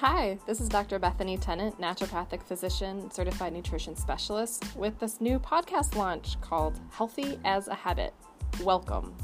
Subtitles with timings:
[0.00, 1.00] Hi, this is Dr.
[1.00, 7.66] Bethany Tennant, naturopathic physician, certified nutrition specialist, with this new podcast launch called Healthy as
[7.66, 8.14] a Habit.
[8.62, 9.16] Welcome.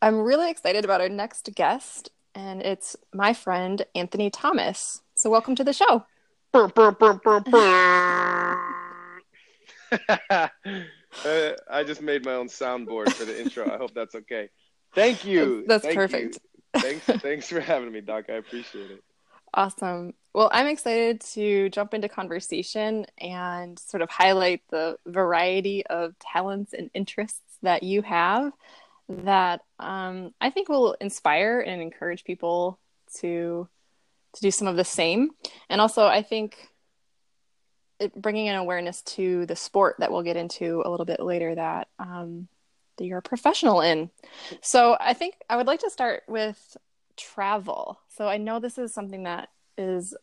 [0.00, 5.02] I'm really excited about our next guest, and it's my friend Anthony Thomas.
[5.16, 6.06] So, welcome to the show.
[11.24, 13.70] Uh, I just made my own soundboard for the intro.
[13.70, 14.48] I hope that's okay.
[14.94, 15.64] Thank you.
[15.66, 16.38] That's Thank perfect.
[16.74, 16.80] You.
[16.80, 18.26] Thanks, thanks for having me, Doc.
[18.28, 19.02] I appreciate it.
[19.54, 20.14] Awesome.
[20.34, 26.72] Well, I'm excited to jump into conversation and sort of highlight the variety of talents
[26.72, 28.52] and interests that you have
[29.08, 32.78] that um, I think will inspire and encourage people
[33.20, 33.68] to
[34.34, 35.30] to do some of the same.
[35.68, 36.56] And also, I think
[38.02, 41.54] it, bringing an awareness to the sport that we'll get into a little bit later
[41.54, 42.48] that um,
[42.96, 44.10] that you're a professional in.
[44.60, 46.76] So I think I would like to start with
[47.16, 47.98] travel.
[48.16, 50.14] So I know this is something that is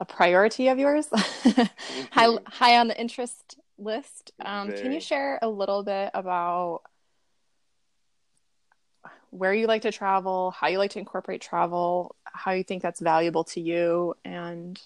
[0.00, 1.08] a priority of yours,
[2.10, 4.32] high high on the interest list.
[4.44, 6.82] Um, can you share a little bit about
[9.30, 13.00] where you like to travel, how you like to incorporate travel, how you think that's
[13.00, 14.80] valuable to you, and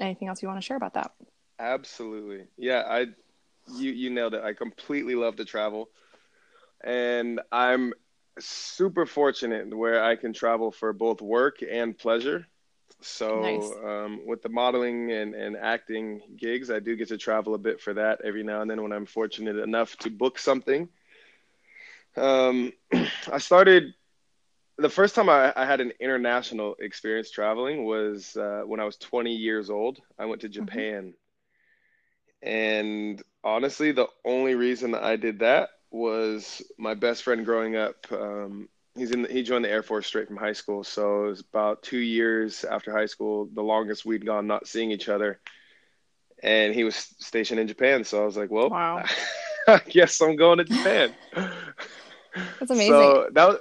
[0.00, 1.12] anything else you want to share about that?
[1.58, 2.46] Absolutely.
[2.56, 3.06] Yeah, I
[3.74, 4.42] you you nailed it.
[4.42, 5.90] I completely love to travel.
[6.82, 7.92] And I'm
[8.38, 12.46] super fortunate where I can travel for both work and pleasure.
[13.00, 13.72] So Nice.
[13.84, 17.80] um, with the modeling and, and acting gigs, I do get to travel a bit
[17.80, 20.88] for that every now and then when I'm fortunate enough to book something.
[22.16, 22.72] Um,
[23.32, 23.94] I started
[24.78, 28.96] the first time I, I had an international experience traveling was uh, when I was
[28.96, 30.00] 20 years old.
[30.18, 31.14] I went to Japan.
[32.42, 37.96] And honestly, the only reason that I did that was my best friend growing up.
[38.12, 40.84] Um, he's in the, he joined the Air Force straight from high school.
[40.84, 44.92] So it was about two years after high school, the longest we'd gone not seeing
[44.92, 45.40] each other.
[46.40, 48.04] And he was stationed in Japan.
[48.04, 49.04] So I was like, well, Wow.
[49.66, 51.12] I guess I'm going to Japan.
[51.34, 52.92] That's amazing.
[52.94, 53.58] So that was,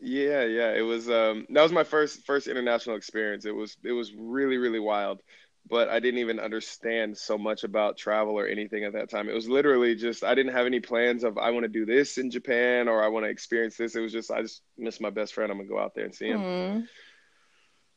[0.00, 0.72] yeah, yeah.
[0.72, 3.44] It was um that was my first first international experience.
[3.44, 5.20] It was it was really really wild,
[5.68, 9.28] but I didn't even understand so much about travel or anything at that time.
[9.28, 12.18] It was literally just I didn't have any plans of I want to do this
[12.18, 13.94] in Japan or I want to experience this.
[13.94, 15.50] It was just I just miss my best friend.
[15.50, 16.40] I'm gonna go out there and see him.
[16.40, 16.86] Mm.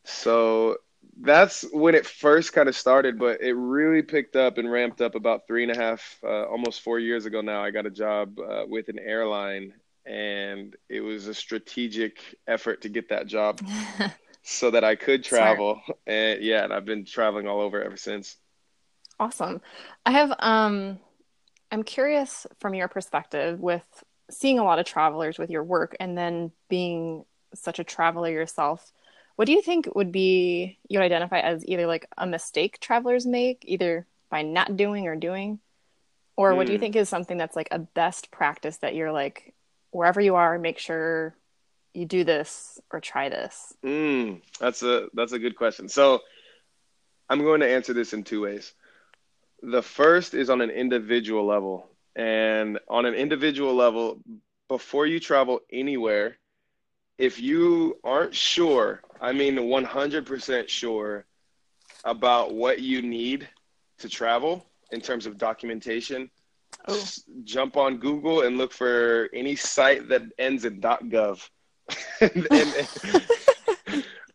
[0.05, 0.77] So
[1.21, 5.15] that's when it first kind of started, but it really picked up and ramped up
[5.15, 7.63] about three and a half, uh, almost four years ago now.
[7.63, 9.73] I got a job uh, with an airline,
[10.05, 13.61] and it was a strategic effort to get that job
[14.43, 15.63] so that I could Smart.
[15.63, 15.81] travel.
[16.07, 18.37] And yeah, and I've been traveling all over ever since.
[19.19, 19.61] Awesome.
[20.05, 20.99] I have um
[21.71, 23.85] I'm curious from your perspective with
[24.31, 27.25] seeing a lot of travelers with your work and then being
[27.55, 28.91] such a traveler yourself.
[29.37, 33.25] What do you think would be you would identify as either like a mistake travelers
[33.27, 35.59] make either by not doing or doing?
[36.37, 36.79] Or what do you Hmm.
[36.79, 39.52] think is something that's like a best practice that you're like
[39.93, 41.35] wherever you are make sure
[41.93, 43.73] you do this or try this?
[43.83, 45.87] Mm, that's a that's a good question.
[45.87, 46.21] So
[47.29, 48.73] I'm going to answer this in two ways.
[49.61, 51.87] The first is on an individual level.
[52.15, 54.19] And on an individual level,
[54.67, 56.37] before you travel anywhere,
[57.17, 61.25] if you aren't sure, I mean 100% sure
[62.03, 63.47] about what you need
[63.99, 66.29] to travel in terms of documentation,
[66.87, 67.03] Oh.
[67.43, 71.47] jump on Google and look for any site that ends in .gov.
[72.21, 72.87] and, and-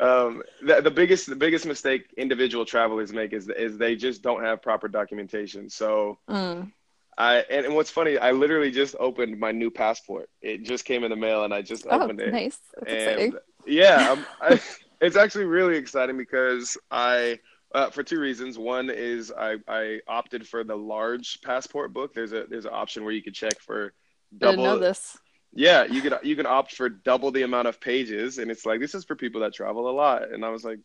[0.01, 4.43] um, the, the biggest the biggest mistake individual travelers make is is they just don't
[4.45, 5.69] have proper documentation.
[5.69, 6.73] So Mm.
[7.17, 10.29] I and, and what's funny, I literally just opened my new passport.
[10.41, 12.31] It just came in the mail, and I just Oh, opened it.
[12.33, 12.59] nice.
[12.77, 13.35] That's And exciting.
[13.67, 14.61] yeah, I,
[15.01, 17.41] it's actually really exciting because I,
[17.75, 18.59] uh, for two reasons.
[18.59, 22.15] One is I, I opted for the large passport book.
[22.15, 23.93] There's a there's an option where you could check for
[24.35, 24.81] I didn't know double.
[24.81, 25.17] this.
[25.53, 28.81] Yeah, you could you can opt for double the amount of pages, and it's like
[28.81, 30.31] this is for people that travel a lot.
[30.31, 30.79] And I was like,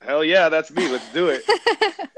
[0.00, 0.88] hell yeah, that's me.
[0.88, 1.44] Let's do it.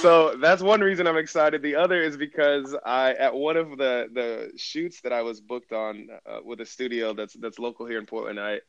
[0.00, 1.62] so that's one reason I'm excited.
[1.62, 5.72] The other is because I at one of the the shoots that I was booked
[5.72, 8.40] on uh, with a studio that's that's local here in Portland.
[8.40, 8.60] I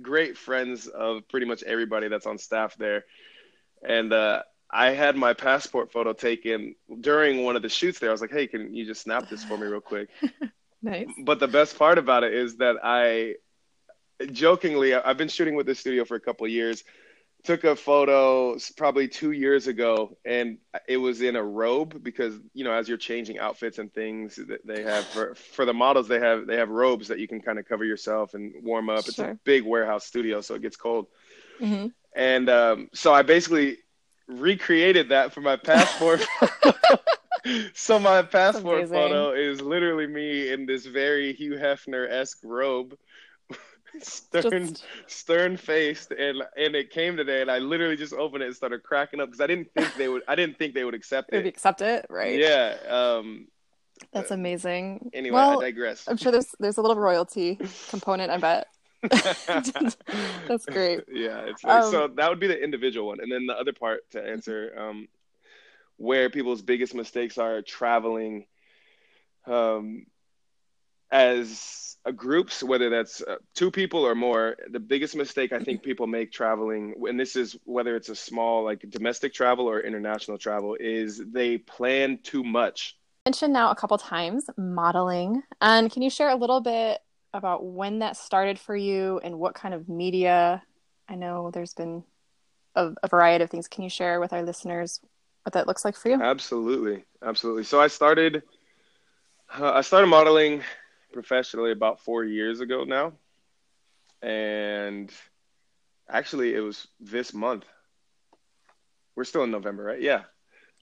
[0.00, 3.04] great friends of pretty much everybody that's on staff there,
[3.86, 8.10] and uh, I had my passport photo taken during one of the shoots there.
[8.10, 10.08] I was like, hey, can you just snap this for me real quick?
[10.82, 11.08] nice.
[11.24, 13.34] But the best part about it is that I
[14.32, 16.82] jokingly I've been shooting with this studio for a couple of years
[17.46, 22.64] took a photo probably two years ago, and it was in a robe because you
[22.64, 26.46] know as you're changing outfits and things, they have for, for the models they have
[26.46, 29.04] they have robes that you can kind of cover yourself and warm up.
[29.04, 29.08] Sure.
[29.10, 31.06] It's a big warehouse studio, so it gets cold.
[31.60, 31.86] Mm-hmm.
[32.16, 33.78] And um, so I basically
[34.26, 36.26] recreated that for my passport.
[37.74, 42.96] so my passport photo is literally me in this very Hugh Hefner esque robe
[44.00, 44.84] stern just...
[45.06, 48.82] stern faced and and it came today and I literally just opened it and started
[48.82, 51.46] cracking up because I didn't think they would I didn't think they would accept it.
[51.46, 52.38] accept it, right?
[52.38, 52.76] Yeah.
[52.88, 53.48] Um
[54.12, 55.10] that's amazing.
[55.14, 56.06] Anyway, well, I digress.
[56.06, 57.58] I'm sure there's there's a little royalty
[57.88, 58.66] component, I bet.
[60.48, 61.04] that's great.
[61.08, 63.20] Yeah, it's like, um, so that would be the individual one.
[63.20, 65.08] And then the other part to answer um
[65.96, 68.46] where people's biggest mistakes are traveling
[69.46, 70.06] um
[71.10, 76.06] as groups, whether that's uh, two people or more, the biggest mistake I think people
[76.06, 80.76] make traveling, and this is whether it's a small like domestic travel or international travel,
[80.78, 82.96] is they plan too much.
[83.26, 87.00] mentioned now a couple times modeling, and can you share a little bit
[87.32, 90.62] about when that started for you and what kind of media?
[91.08, 92.04] I know there's been
[92.74, 93.68] a, a variety of things.
[93.68, 95.00] Can you share with our listeners
[95.44, 96.20] what that looks like for you?
[96.20, 97.64] Absolutely, absolutely.
[97.64, 98.42] So I started,
[99.58, 100.62] uh, I started modeling
[101.12, 103.12] professionally about four years ago now,
[104.22, 105.10] and
[106.08, 107.64] actually it was this month.
[109.14, 110.00] We're still in November, right?
[110.00, 110.22] Yeah.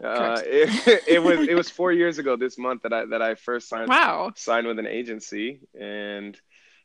[0.03, 3.35] Uh, it, it, was it was four years ago this month that I that I
[3.35, 4.33] first signed wow.
[4.37, 6.39] signed with an agency, and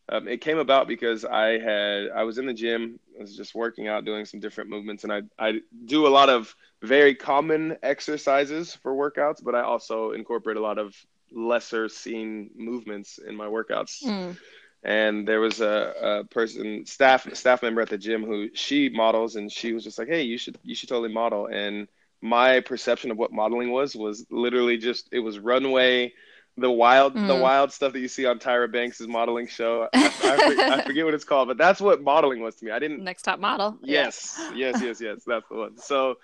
[0.10, 3.56] um, it came about because I had I was in the gym, I was just
[3.56, 7.78] working out, doing some different movements, and I I do a lot of very common
[7.84, 10.96] exercises for workouts, but I also incorporate a lot of
[11.32, 14.04] lesser seen movements in my workouts.
[14.04, 14.38] Mm.
[14.82, 19.36] And there was a, a, person, staff staff member at the gym who she models,
[19.36, 21.88] and she was just like, "Hey, you should you should totally model." And
[22.22, 26.14] my perception of what modeling was was literally just it was runway,
[26.58, 27.28] the wild mm.
[27.28, 29.88] the wild stuff that you see on Tyra Banks' modeling show.
[29.94, 32.72] I, I, I, forget what it's called, but that's what modeling was to me.
[32.72, 33.78] I didn't next top model.
[33.82, 34.72] Yes, yeah.
[34.72, 35.24] yes, yes, yes.
[35.26, 35.78] That's the one.
[35.78, 36.18] So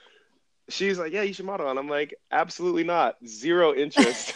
[0.70, 3.16] she's like, "Yeah, you should model," and I'm like, "Absolutely not.
[3.26, 4.34] Zero interest."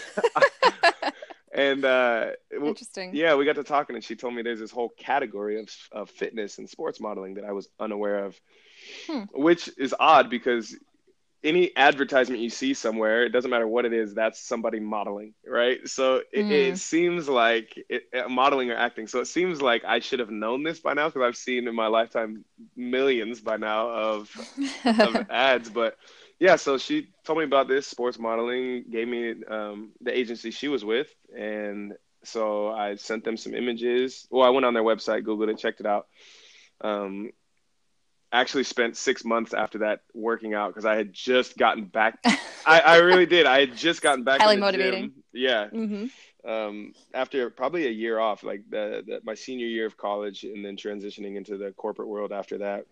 [1.54, 3.12] and uh, interesting.
[3.14, 6.10] Yeah, we got to talking, and she told me there's this whole category of of
[6.10, 8.40] fitness and sports modeling that I was unaware of,
[9.08, 9.24] hmm.
[9.34, 10.76] which is odd because
[11.44, 15.88] any advertisement you see somewhere, it doesn't matter what it is, that's somebody modeling, right?
[15.88, 16.52] So it, mm.
[16.52, 19.08] it seems like it, uh, modeling or acting.
[19.08, 21.76] So it seems like I should have known this by now because I've seen in
[21.76, 22.44] my lifetime
[22.76, 24.30] millions by now of,
[24.86, 25.70] of ads.
[25.70, 25.98] But
[26.40, 30.68] yeah, so she told me about this sports modeling, gave me um, the agency she
[30.68, 31.08] was with,
[31.38, 31.94] and
[32.24, 34.28] so I sent them some images.
[34.30, 36.08] Well, I went on their website, googled it, checked it out.
[36.82, 37.32] Um,
[38.32, 42.20] actually spent six months after that working out because I had just gotten back.
[42.66, 43.46] I, I really did.
[43.46, 44.42] I had just gotten back.
[44.42, 45.04] Highly motivating.
[45.04, 45.24] Gym.
[45.34, 45.68] Yeah.
[45.68, 46.50] Mm-hmm.
[46.50, 50.64] Um, after probably a year off, like the, the, my senior year of college, and
[50.64, 52.86] then transitioning into the corporate world after that,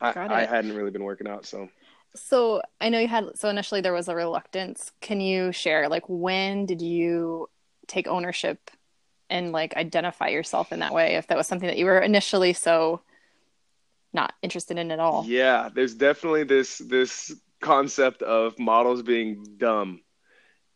[0.00, 1.46] I, I hadn't really been working out.
[1.46, 1.68] So.
[2.16, 3.36] So I know you had.
[3.36, 4.92] So initially there was a reluctance.
[5.00, 7.48] Can you share like when did you
[7.88, 8.70] take ownership
[9.28, 11.16] and like identify yourself in that way?
[11.16, 13.02] If that was something that you were initially so
[14.14, 15.24] not interested in at all.
[15.26, 20.00] Yeah, there's definitely this this concept of models being dumb.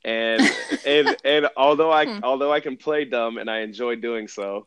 [0.04, 0.42] And
[0.86, 2.20] and and although I hmm.
[2.22, 4.66] although I can play dumb and I enjoy doing so,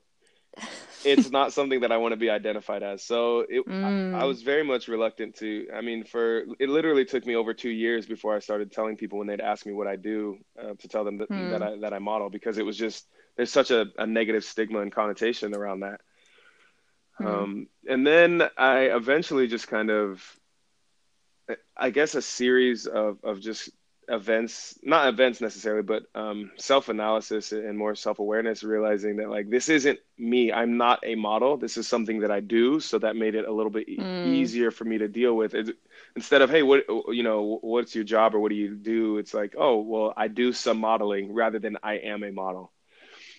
[1.05, 3.03] it's not something that I want to be identified as.
[3.03, 4.13] So it, mm.
[4.13, 5.67] I, I, was very much reluctant to.
[5.73, 9.17] I mean, for it literally took me over two years before I started telling people
[9.17, 11.51] when they'd ask me what I do uh, to tell them that, mm.
[11.51, 14.81] that I that I model because it was just there's such a, a negative stigma
[14.81, 16.01] and connotation around that.
[17.19, 17.27] Mm-hmm.
[17.27, 20.23] Um, and then I eventually just kind of,
[21.75, 23.69] I guess, a series of, of just
[24.07, 29.49] events, not events necessarily, but um, self analysis and more self awareness, realizing that like
[29.49, 30.51] this isn't me.
[30.51, 31.57] I'm not a model.
[31.57, 32.79] This is something that I do.
[32.79, 34.27] So that made it a little bit mm.
[34.27, 35.53] easier for me to deal with.
[35.53, 35.77] It,
[36.15, 39.17] instead of hey, what you know, what's your job or what do you do?
[39.17, 42.71] It's like oh, well, I do some modeling rather than I am a model.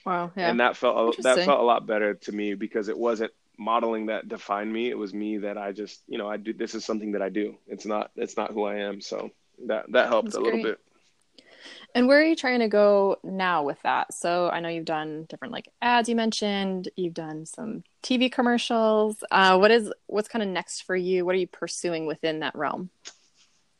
[0.05, 0.33] Wow.
[0.37, 0.50] Yeah.
[0.50, 4.28] And that felt that felt a lot better to me because it wasn't modeling that
[4.28, 4.90] defined me.
[4.90, 6.52] It was me that I just, you know, I do.
[6.52, 7.56] This is something that I do.
[7.66, 8.11] It's not.
[8.16, 9.00] It's not who I am.
[9.00, 9.30] So
[9.66, 10.80] that that helped That's a little bit.
[11.94, 14.14] And where are you trying to go now with that?
[14.14, 16.09] So I know you've done different like ads.
[16.09, 19.23] You mentioned you've done some TV commercials.
[19.30, 21.25] Uh, what is what's kind of next for you?
[21.26, 22.90] What are you pursuing within that realm?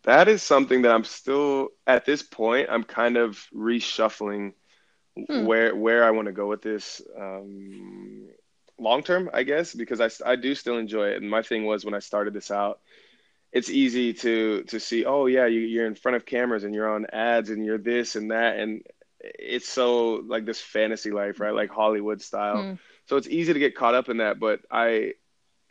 [0.05, 2.69] That is something that I'm still at this point.
[2.71, 4.53] I'm kind of reshuffling
[5.17, 5.47] hmm.
[5.47, 7.01] where where I want to go with this.
[7.19, 8.29] Um,
[8.83, 11.23] long term, I guess, because I, I do still enjoy it.
[11.23, 12.81] And my thing was when I started this out,
[13.53, 16.93] it's easy to to see, oh yeah, you, you're in front of cameras and you're
[16.93, 18.83] on ads and you're this and that, and
[19.21, 21.55] it's so like this fantasy life, right?
[21.55, 22.57] Like Hollywood style.
[22.57, 22.79] Mm.
[23.07, 24.41] So it's easy to get caught up in that.
[24.41, 25.13] But I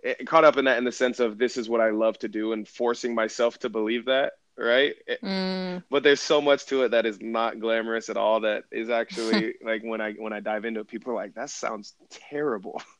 [0.03, 2.27] eh, caught up in that in the sense of this is what I love to
[2.27, 4.95] do and forcing myself to believe that right?
[5.23, 5.83] Mm.
[5.89, 8.41] But there's so much to it that is not glamorous at all.
[8.41, 11.49] That is actually like when I when I dive into it, people are like, "That
[11.49, 12.81] sounds terrible."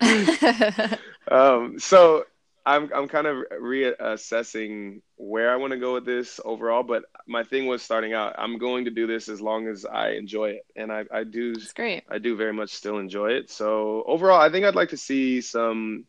[1.30, 2.24] um, so
[2.66, 6.82] I'm I'm kind of reassessing where I want to go with this overall.
[6.82, 8.34] But my thing was starting out.
[8.38, 11.54] I'm going to do this as long as I enjoy it, and I I do.
[11.74, 12.04] Great.
[12.08, 13.50] I do very much still enjoy it.
[13.50, 16.06] So overall, I think I'd like to see some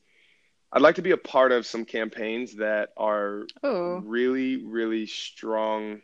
[0.76, 4.02] I'd like to be a part of some campaigns that are Ooh.
[4.04, 6.02] really, really strong,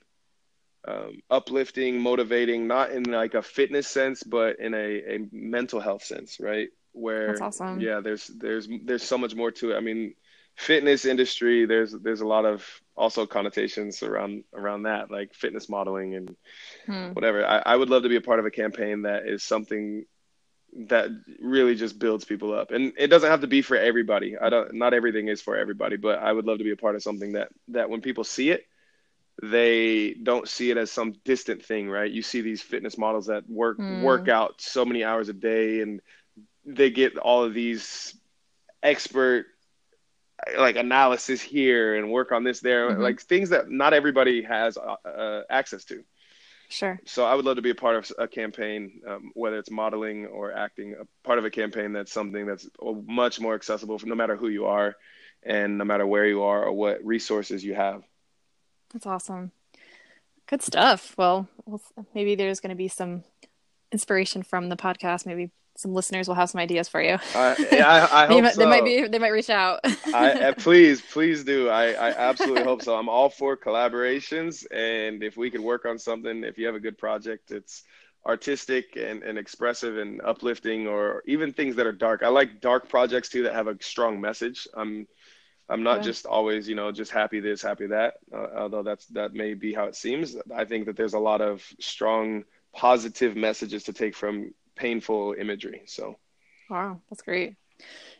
[0.88, 6.06] um, uplifting, motivating, not in like a fitness sense, but in a, a mental health
[6.06, 6.70] sense, right?
[6.94, 7.80] Where That's awesome.
[7.80, 9.78] yeah, there's there's there's so much more to it.
[9.78, 10.14] I mean,
[10.56, 16.16] fitness industry, there's there's a lot of also connotations around around that, like fitness modeling
[16.16, 16.36] and
[16.86, 17.14] hmm.
[17.14, 17.46] whatever.
[17.46, 20.06] I, I would love to be a part of a campaign that is something
[20.74, 21.10] that
[21.42, 24.74] really just builds people up and it doesn't have to be for everybody i don't
[24.74, 27.34] not everything is for everybody but i would love to be a part of something
[27.34, 28.66] that that when people see it
[29.44, 33.50] they don't see it as some distant thing right you see these fitness models that
[33.50, 34.02] work mm.
[34.02, 36.00] work out so many hours a day and
[36.66, 38.16] they get all of these
[38.84, 39.46] expert
[40.58, 43.02] like analysis here and work on this there mm-hmm.
[43.02, 46.04] like things that not everybody has uh, uh access to
[46.72, 47.02] Sure.
[47.06, 50.26] So I would love to be a part of a campaign, um, whether it's modeling
[50.28, 52.66] or acting, a part of a campaign that's something that's
[53.06, 54.96] much more accessible for no matter who you are
[55.44, 58.04] and no matter where you are or what resources you have.
[58.94, 59.52] That's awesome.
[60.48, 61.14] Good stuff.
[61.18, 61.50] Well,
[62.16, 63.26] maybe there's going to be some
[63.92, 65.26] inspiration from the podcast.
[65.26, 67.18] Maybe some listeners will have some ideas for you.
[67.36, 68.60] Uh, yeah, I, I hope they, so.
[68.60, 69.08] they might be.
[69.08, 69.80] They might reach out.
[70.14, 71.70] I, uh, please, please do.
[71.70, 72.96] I, I absolutely hope so.
[72.96, 76.80] I'm all for collaborations, and if we could work on something, if you have a
[76.80, 77.84] good project, it's
[78.26, 82.22] artistic and, and expressive and uplifting, or even things that are dark.
[82.24, 84.68] I like dark projects too that have a strong message.
[84.76, 85.08] I'm
[85.68, 86.04] I'm not yeah.
[86.04, 88.16] just always, you know, just happy this, happy that.
[88.32, 90.36] Uh, although that's that may be how it seems.
[90.54, 92.44] I think that there's a lot of strong,
[92.76, 95.84] positive messages to take from painful imagery.
[95.86, 96.18] So,
[96.70, 97.56] wow, that's great.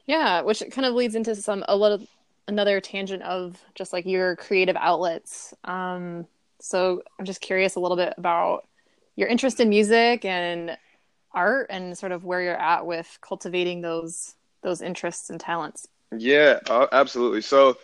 [0.06, 2.06] Yeah, which kind of leads into some a little
[2.48, 5.54] another tangent of just like your creative outlets.
[5.64, 6.28] Um,
[6.60, 8.68] so I'm just curious a little bit about
[9.16, 10.78] your interest in music and
[11.34, 15.88] art and sort of where you're at with cultivating those those interests and talents.
[16.16, 17.42] Yeah, uh, absolutely.
[17.42, 17.78] So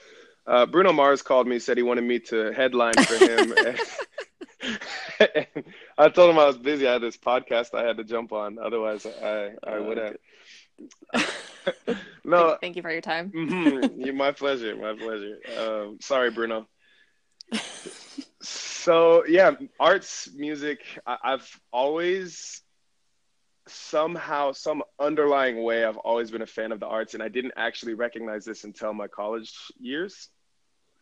[0.45, 3.53] uh, Bruno Mars called me, said he wanted me to headline for him.
[5.97, 6.87] I told him I was busy.
[6.87, 8.57] I had this podcast I had to jump on.
[8.59, 10.17] Otherwise, I I would have.
[12.23, 12.57] no.
[12.61, 13.31] Thank you for your time.
[13.31, 14.17] mm-hmm.
[14.17, 14.75] My pleasure.
[14.75, 15.37] My pleasure.
[15.57, 16.67] Um, sorry, Bruno.
[18.41, 20.79] so yeah, arts, music.
[21.05, 22.61] I, I've always
[23.67, 27.53] somehow, some underlying way, I've always been a fan of the arts, and I didn't
[27.57, 30.29] actually recognize this until my college years.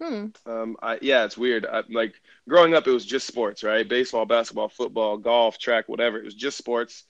[0.01, 0.27] Hmm.
[0.45, 1.65] Um, I, yeah, it's weird.
[1.65, 2.15] I, like
[2.47, 3.87] growing up, it was just sports, right?
[3.87, 6.17] Baseball, basketball, football, golf, track, whatever.
[6.17, 7.05] It was just sports.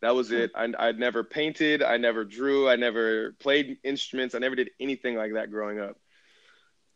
[0.00, 0.50] That was it.
[0.54, 1.82] I, I never painted.
[1.82, 2.68] I never drew.
[2.68, 4.34] I never played instruments.
[4.34, 5.98] I never did anything like that growing up.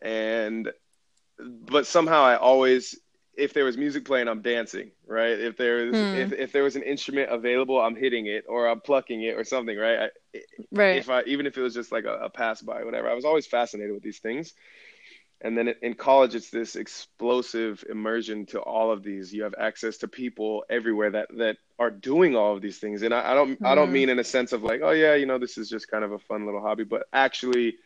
[0.01, 0.73] And,
[1.39, 2.99] but somehow I always,
[3.37, 5.39] if there was music playing, I'm dancing, right?
[5.39, 6.15] If there was, hmm.
[6.15, 9.45] if, if there was an instrument available, I'm hitting it or I'm plucking it or
[9.45, 10.11] something, right?
[10.35, 10.41] I,
[10.73, 10.97] right.
[10.97, 13.27] If I, even if it was just like a, a pass by, whatever, I was
[13.27, 14.55] always fascinated with these things
[15.45, 19.99] and then in college it's this explosive immersion to all of these you have access
[19.99, 23.51] to people everywhere that that are doing all of these things and i, I don't
[23.51, 23.67] mm-hmm.
[23.67, 23.93] i don't mm-hmm.
[23.93, 26.13] mean in a sense of like oh yeah you know this is just kind of
[26.13, 27.77] a fun little hobby but actually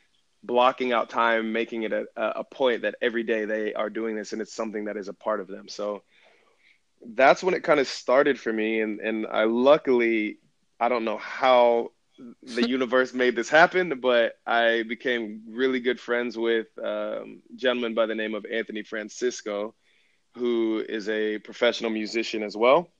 [0.42, 4.32] blocking out time making it a, a point that every day they are doing this
[4.32, 6.02] and it's something that is a part of them so
[7.14, 10.38] that's when it kind of started for me and and i luckily
[10.78, 11.90] i don't know how
[12.42, 17.94] the universe made this happen, but I became really good friends with um, a gentleman
[17.94, 19.74] by the name of Anthony Francisco,
[20.34, 22.90] who is a professional musician as well.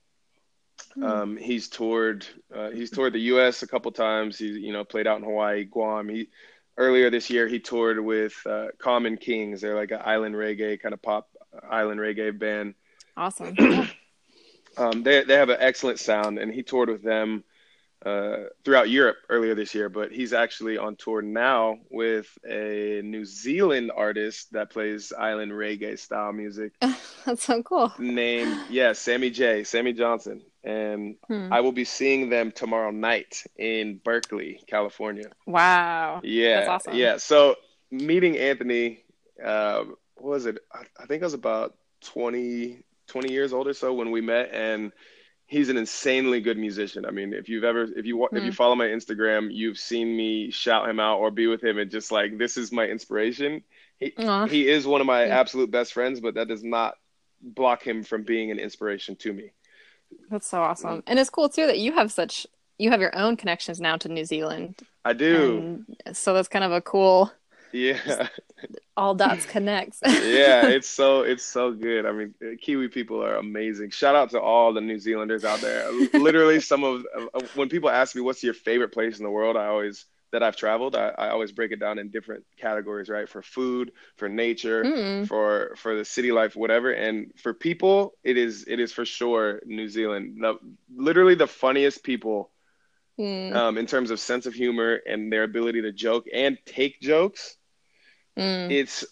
[0.93, 1.03] Hmm.
[1.03, 2.25] Um, he's toured.
[2.53, 3.63] Uh, he's toured the U.S.
[3.63, 4.37] a couple times.
[4.37, 6.09] He's you know played out in Hawaii, Guam.
[6.09, 6.29] He
[6.77, 9.61] earlier this year he toured with uh, Common Kings.
[9.61, 11.29] They're like an island reggae kind of pop
[11.69, 12.75] island reggae band.
[13.17, 13.55] Awesome.
[14.77, 17.43] um, they they have an excellent sound, and he toured with them
[18.05, 23.25] uh, throughout Europe earlier this year, but he's actually on tour now with a New
[23.25, 26.73] Zealand artist that plays island reggae style music.
[27.25, 27.93] That's so cool.
[27.99, 30.41] Named yeah, Sammy J, Sammy Johnson.
[30.63, 31.51] and hmm.
[31.51, 35.31] I will be seeing them tomorrow night in Berkeley, California.
[35.45, 36.21] Wow.
[36.23, 36.67] Yeah.
[36.69, 36.95] Awesome.
[36.95, 37.17] Yeah.
[37.17, 37.55] So
[37.91, 39.03] meeting Anthony,
[39.43, 39.83] uh,
[40.15, 40.59] what was it?
[40.71, 44.91] I think I was about 20, 20 years old or so when we met, and
[45.49, 47.05] he's an insanely good musician.
[47.05, 48.51] I mean, if you've ever, if you if you hmm.
[48.51, 52.11] follow my Instagram, you've seen me shout him out or be with him, and just
[52.11, 53.63] like this is my inspiration.
[53.97, 54.49] He Aww.
[54.49, 55.39] he is one of my yeah.
[55.39, 56.95] absolute best friends, but that does not
[57.41, 59.51] block him from being an inspiration to me.
[60.29, 61.03] That's so awesome.
[61.07, 62.45] And it's cool too that you have such
[62.77, 64.75] you have your own connections now to New Zealand.
[65.03, 65.83] I do.
[66.05, 67.31] And so that's kind of a cool
[67.71, 68.27] yeah
[68.97, 69.99] all dots connects.
[70.03, 74.39] yeah it's so it's so good i mean kiwi people are amazing shout out to
[74.39, 77.03] all the new zealanders out there literally some of
[77.55, 80.55] when people ask me what's your favorite place in the world i always that I've
[80.55, 83.27] traveled, I, I, always break it down in different categories, right?
[83.27, 85.27] For food, for nature, mm.
[85.27, 86.91] for for the city life, whatever.
[86.91, 90.37] And for people, it is it is for sure New Zealand.
[90.39, 90.59] The,
[90.95, 92.51] literally the funniest people
[93.19, 93.53] mm.
[93.55, 97.55] um, in terms of sense of humor and their ability to joke and take jokes.
[98.39, 98.71] Mm.
[98.71, 99.05] It's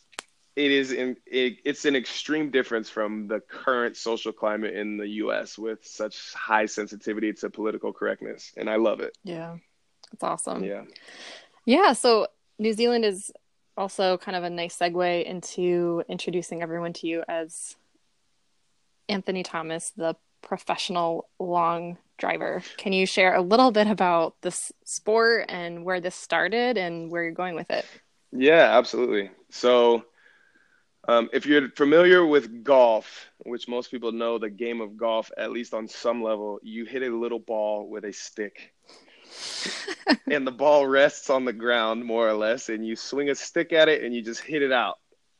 [0.56, 5.08] it is in it, it's an extreme difference from the current social climate in the
[5.08, 5.58] U.S.
[5.58, 9.16] with such high sensitivity to political correctness, and I love it.
[9.24, 9.58] Yeah.
[10.12, 10.64] That's awesome.
[10.64, 10.84] Yeah.
[11.66, 11.94] Yeah.
[11.94, 13.32] So New Zealand is
[13.76, 17.76] also kind of a nice segue into introducing everyone to you as
[19.10, 22.64] Anthony Thomas, the professional long driver.
[22.78, 27.24] Can you share a little bit about this sport and where this started and where
[27.24, 27.86] you're going with it?
[28.32, 29.32] Yeah, absolutely.
[29.50, 30.04] So,
[31.08, 35.52] um, if you're familiar with golf, which most people know the game of golf, at
[35.52, 38.74] least on some level, you hit a little ball with a stick.
[40.32, 43.72] and the ball rests on the ground more or less, and you swing a stick
[43.74, 44.98] at it and you just hit it out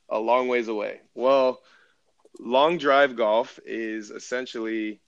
[0.10, 1.02] a long ways away.
[1.16, 1.62] Well,
[2.40, 5.02] long drive golf is essentially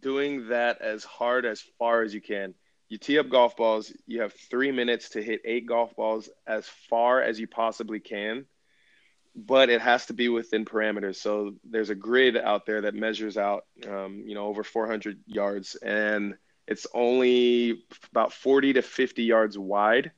[0.00, 2.54] doing that as hard as far as you can.
[2.88, 6.66] You tee up golf balls, you have three minutes to hit eight golf balls as
[6.88, 8.46] far as you possibly can,
[9.36, 11.16] but it has to be within parameters.
[11.16, 15.74] So there's a grid out there that measures out, um, you know, over 400 yards,
[15.76, 20.12] and it's only about 40 to 50 yards wide,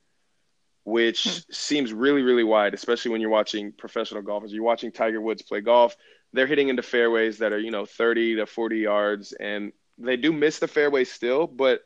[0.85, 1.39] which hmm.
[1.51, 4.53] seems really, really wide, especially when you're watching professional golfers.
[4.53, 5.95] You're watching Tiger Woods play golf.
[6.31, 10.31] They're hitting into fairways that are, you know, 30 to 40 yards, and they do
[10.31, 11.81] miss the fairway still, but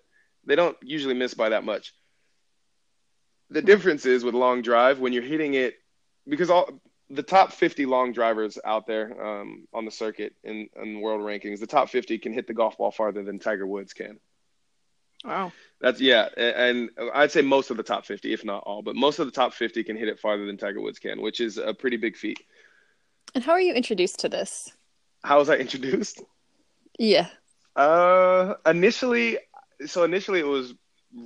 [0.45, 1.93] they don't usually miss by that much.
[3.49, 5.75] The difference is with long drive when you're hitting it
[6.27, 6.69] because all
[7.09, 11.59] the top 50 long drivers out there um, on the circuit in, in world rankings,
[11.59, 14.19] the top 50 can hit the golf ball farther than Tiger Woods can.
[15.23, 15.51] Wow.
[15.81, 19.19] That's yeah, and I'd say most of the top 50, if not all, but most
[19.19, 21.73] of the top 50 can hit it farther than Tiger Woods can, which is a
[21.73, 22.39] pretty big feat.
[23.33, 24.71] And how are you introduced to this?
[25.23, 26.21] How was I introduced?
[26.97, 27.27] Yeah.
[27.75, 29.37] Uh, initially,
[29.85, 30.73] so initially it was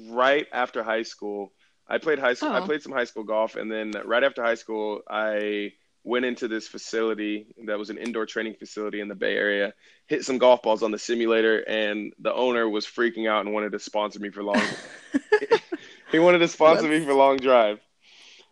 [0.09, 1.51] right after high school.
[1.87, 2.49] I played high school.
[2.49, 2.53] Oh.
[2.53, 6.47] I played some high school golf, and then right after high school, I went into
[6.47, 9.73] this facility that was an indoor training facility in the Bay Area,
[10.07, 13.71] hit some golf balls on the simulator, and the owner was freaking out and wanted
[13.73, 14.61] to sponsor me for long.
[16.11, 17.01] he wanted to sponsor that's...
[17.01, 17.79] me for long drive.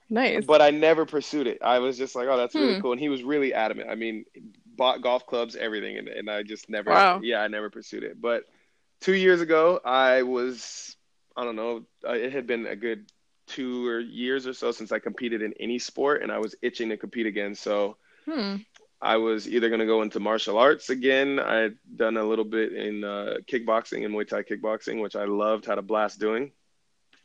[0.10, 0.46] Nice.
[0.46, 1.60] But I never pursued it.
[1.62, 2.82] I was just like, oh, that's really hmm.
[2.82, 2.92] cool.
[2.94, 3.90] And he was really adamant.
[3.90, 4.26] I mean,
[4.76, 7.20] bought golf clubs, everything, and, and I just never, wow.
[7.22, 8.22] yeah, I never pursued it.
[8.22, 8.44] But
[9.02, 10.96] two years ago, I was,
[11.36, 13.06] I don't know, uh, it had been a good
[13.48, 16.90] two or years or so since I competed in any sport, and I was itching
[16.90, 17.56] to compete again.
[17.56, 18.58] So hmm.
[19.02, 21.40] I was either going to go into martial arts again.
[21.40, 25.66] I'd done a little bit in uh, kickboxing and Muay Thai kickboxing, which I loved,
[25.66, 26.52] had a blast doing.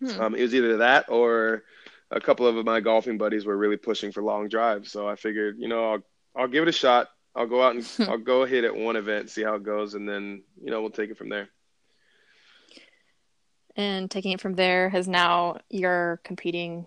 [0.01, 0.21] Hmm.
[0.21, 1.65] Um, it was either that or
[2.11, 4.93] a couple of my golfing buddies were really pushing for long drives.
[4.93, 6.03] So I figured, you know, I'll
[6.35, 7.09] I'll give it a shot.
[7.35, 10.09] I'll go out and I'll go hit at one event, see how it goes, and
[10.09, 11.49] then you know we'll take it from there
[13.77, 16.87] and taking it from there has now you're competing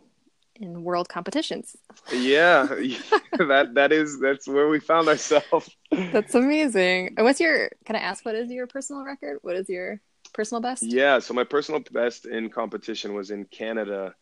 [0.55, 1.75] in world competitions.
[2.13, 2.65] Yeah,
[3.37, 5.69] that that is that's where we found ourselves.
[5.91, 7.15] That's amazing.
[7.17, 7.69] And what's your?
[7.85, 9.39] Can I ask what is your personal record?
[9.41, 10.01] What is your
[10.33, 10.83] personal best?
[10.83, 14.15] Yeah, so my personal best in competition was in Canada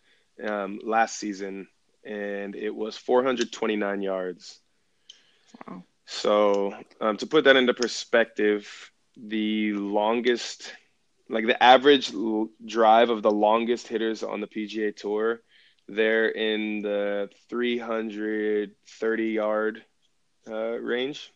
[0.43, 1.67] um, last season,
[2.03, 4.59] and it was 429 yards.
[5.67, 5.83] Wow.
[6.05, 10.73] So um, to put that into perspective, the longest
[11.33, 15.41] like the average l- drive of the longest hitters on the PGA Tour,
[15.87, 19.83] they're in the 330 yard
[20.47, 21.31] uh, range,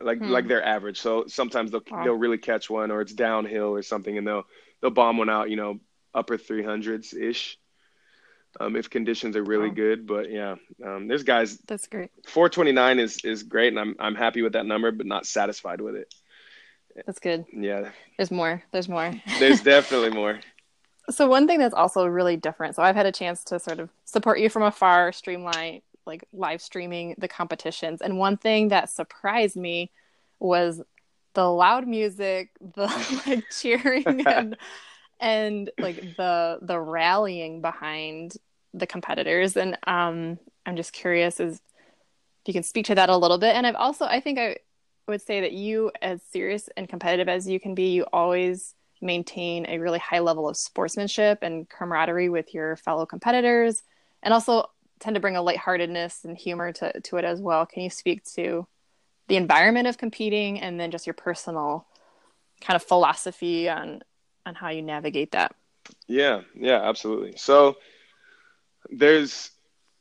[0.00, 0.30] like hmm.
[0.30, 1.00] like their average.
[1.00, 2.04] So sometimes they'll wow.
[2.04, 4.44] they'll really catch one, or it's downhill or something, and they'll
[4.80, 5.78] they'll bomb one out, you know,
[6.12, 7.58] upper 300s ish.
[8.58, 9.74] Um, if conditions are really wow.
[9.74, 11.58] good, but yeah, um, there's guys.
[11.66, 12.10] That's great.
[12.26, 15.94] 429 is is great, and I'm I'm happy with that number, but not satisfied with
[15.94, 16.12] it
[17.04, 17.44] That's good.
[17.52, 17.90] Yeah.
[18.16, 18.62] There's more.
[18.72, 19.12] There's more.
[19.38, 20.40] There's definitely more.
[21.10, 22.74] So one thing that's also really different.
[22.74, 26.62] So I've had a chance to sort of support you from afar, streamline like live
[26.62, 28.00] streaming the competitions.
[28.00, 29.90] And one thing that surprised me
[30.38, 30.80] was
[31.34, 32.86] the loud music, the
[33.26, 34.56] like cheering and
[35.20, 38.36] and like the the rallying behind
[38.72, 39.56] the competitors.
[39.56, 43.54] And um I'm just curious is if you can speak to that a little bit.
[43.56, 44.56] And I've also I think I
[45.06, 49.66] would say that you as serious and competitive as you can be, you always maintain
[49.68, 53.82] a really high level of sportsmanship and camaraderie with your fellow competitors
[54.22, 54.64] and also
[54.98, 57.66] tend to bring a lightheartedness and humor to, to it as well.
[57.66, 58.66] Can you speak to
[59.28, 61.86] the environment of competing and then just your personal
[62.60, 64.02] kind of philosophy on
[64.46, 65.54] on how you navigate that?
[66.06, 67.34] Yeah, yeah, absolutely.
[67.36, 67.76] So
[68.88, 69.50] there's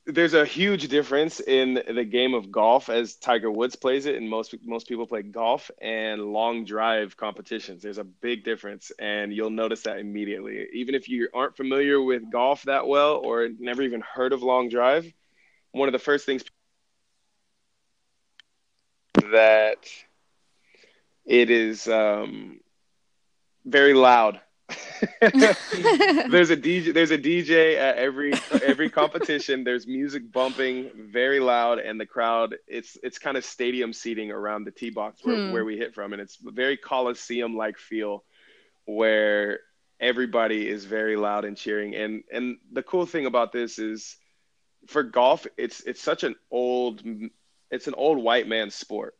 [0.05, 4.29] there's a huge difference in the game of golf as Tiger Woods plays it, and
[4.29, 7.81] most most people play golf and long drive competitions.
[7.81, 10.67] There's a big difference, and you'll notice that immediately.
[10.73, 14.69] Even if you aren't familiar with golf that well or never even heard of long
[14.69, 15.11] drive,
[15.71, 16.43] one of the first things
[19.31, 19.87] that
[21.25, 22.59] it is um,
[23.65, 24.39] very loud
[26.29, 26.93] there's a DJ.
[26.93, 29.63] There's a DJ at every every competition.
[29.63, 32.55] There's music bumping very loud, and the crowd.
[32.67, 35.51] It's it's kind of stadium seating around the tee box where, hmm.
[35.51, 38.23] where we hit from, and it's very coliseum like feel,
[38.85, 39.59] where
[39.99, 41.95] everybody is very loud and cheering.
[41.95, 44.17] And and the cool thing about this is,
[44.87, 47.03] for golf, it's it's such an old,
[47.71, 49.15] it's an old white man sport.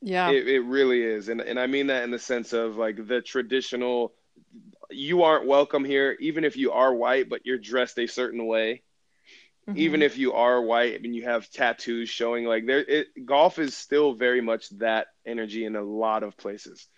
[0.00, 3.06] Yeah, it, it really is, and and I mean that in the sense of like
[3.06, 4.12] the traditional
[4.90, 8.82] you aren't welcome here, even if you are white, but you're dressed a certain way.
[9.68, 9.78] Mm-hmm.
[9.78, 13.76] Even if you are white and you have tattoos showing, like there, it, golf is
[13.76, 16.88] still very much that energy in a lot of places.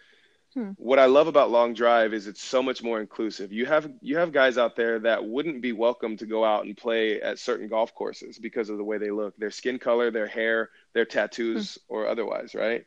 [0.55, 0.71] Hmm.
[0.77, 3.53] What I love about long drive is it's so much more inclusive.
[3.53, 6.77] You have you have guys out there that wouldn't be welcome to go out and
[6.77, 10.29] play at certain golf courses because of the way they look, their skin color, their
[10.29, 11.95] hair, their tattoos, hmm.
[11.95, 12.87] or otherwise, right?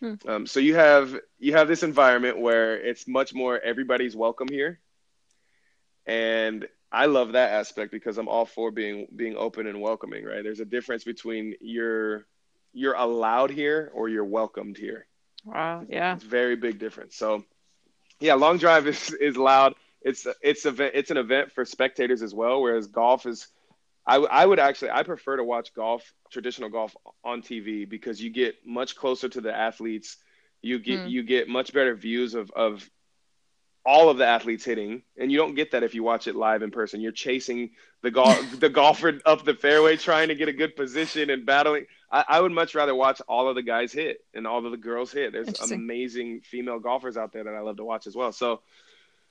[0.00, 0.14] Hmm.
[0.26, 4.80] Um, so you have you have this environment where it's much more everybody's welcome here,
[6.06, 10.24] and I love that aspect because I'm all for being being open and welcoming.
[10.24, 10.42] Right?
[10.42, 12.26] There's a difference between you're
[12.72, 15.06] you're allowed here or you're welcomed here.
[15.44, 15.84] Wow.
[15.88, 16.14] Yeah.
[16.14, 17.16] It's very big difference.
[17.16, 17.44] So,
[18.20, 19.74] yeah, long drive is is loud.
[20.02, 22.62] It's it's a it's an event for spectators as well.
[22.62, 23.48] Whereas golf is
[24.10, 28.30] I, I would actually I prefer to watch golf traditional golf on TV because you
[28.30, 30.16] get much closer to the athletes.
[30.62, 31.10] You get mm.
[31.10, 32.90] you get much better views of of
[33.86, 36.62] all of the athletes hitting, and you don't get that if you watch it live
[36.62, 37.00] in person.
[37.00, 37.70] You're chasing
[38.02, 41.86] the golf the golfer up the fairway, trying to get a good position and battling.
[42.10, 44.76] I, I, would much rather watch all of the guys hit and all of the
[44.76, 45.32] girls hit.
[45.32, 48.32] There's amazing female golfers out there that I love to watch as well.
[48.32, 48.62] So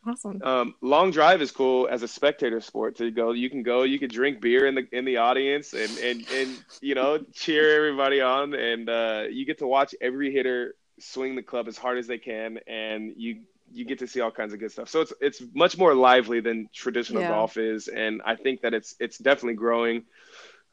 [0.05, 0.41] Awesome.
[0.41, 3.31] Um, long drive is cool as a spectator sport to go.
[3.31, 6.63] You can go, you can drink beer in the in the audience, and and and
[6.81, 11.43] you know cheer everybody on, and uh, you get to watch every hitter swing the
[11.43, 14.59] club as hard as they can, and you you get to see all kinds of
[14.59, 14.87] good stuff.
[14.87, 17.29] So it's it's much more lively than traditional yeah.
[17.29, 20.05] golf is, and I think that it's it's definitely growing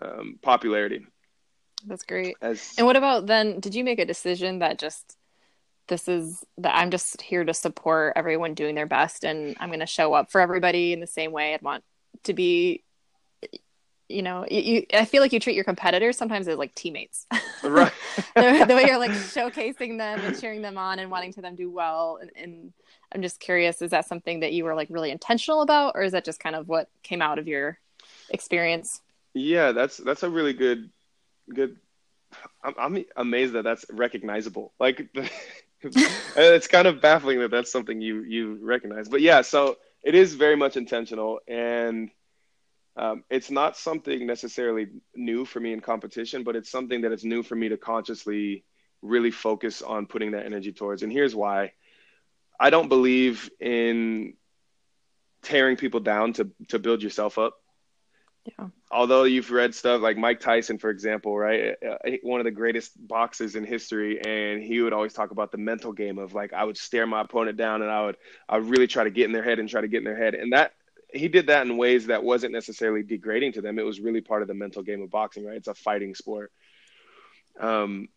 [0.00, 1.04] um, popularity.
[1.84, 2.36] That's great.
[2.40, 3.60] As, and what about then?
[3.60, 5.16] Did you make a decision that just
[5.88, 9.80] this is that I'm just here to support everyone doing their best and I'm going
[9.80, 11.84] to show up for everybody in the same way I'd want
[12.24, 12.82] to be
[14.08, 17.26] you know you, I feel like you treat your competitors sometimes as like teammates.
[17.62, 17.92] Right.
[18.36, 21.56] The, the, way you're like showcasing them and cheering them on and wanting to them
[21.56, 22.72] do well and, and
[23.12, 26.12] I'm just curious is that something that you were like really intentional about or is
[26.12, 27.78] that just kind of what came out of your
[28.30, 29.00] experience?
[29.34, 30.90] Yeah that's that's a really good
[31.52, 31.76] good
[32.62, 34.72] I'm, I'm amazed that that's recognizable.
[34.78, 35.08] Like
[36.36, 39.08] it's kind of baffling that that's something you you recognize.
[39.08, 42.10] But yeah, so it is very much intentional, and
[42.96, 47.24] um, it's not something necessarily new for me in competition, but it's something that it's
[47.24, 48.64] new for me to consciously
[49.02, 51.02] really focus on putting that energy towards.
[51.02, 51.72] And here's why:
[52.58, 54.34] I don't believe in
[55.42, 57.54] tearing people down to to build yourself up.
[58.46, 58.68] Yeah.
[58.90, 61.74] Although you've read stuff like Mike Tyson, for example, right?
[61.84, 65.58] Uh, one of the greatest boxers in history, and he would always talk about the
[65.58, 68.16] mental game of like I would stare my opponent down, and I would
[68.48, 70.16] I would really try to get in their head and try to get in their
[70.16, 70.72] head, and that
[71.12, 73.78] he did that in ways that wasn't necessarily degrading to them.
[73.78, 75.56] It was really part of the mental game of boxing, right?
[75.56, 76.52] It's a fighting sport.
[77.58, 78.08] Um,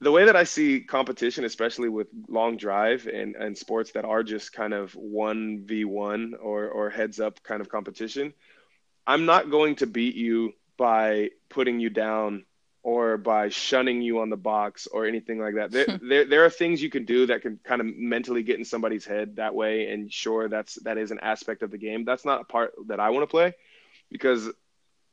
[0.00, 4.22] the way that I see competition, especially with long drive and, and sports that are
[4.22, 8.32] just kind of one v one or or heads up kind of competition,
[9.06, 12.44] I'm not going to beat you by putting you down
[12.82, 15.70] or by shunning you on the box or anything like that.
[15.70, 18.64] There, there, there, are things you can do that can kind of mentally get in
[18.64, 19.90] somebody's head that way.
[19.90, 22.04] And sure, that's that is an aspect of the game.
[22.04, 23.54] That's not a part that I want to play
[24.10, 24.48] because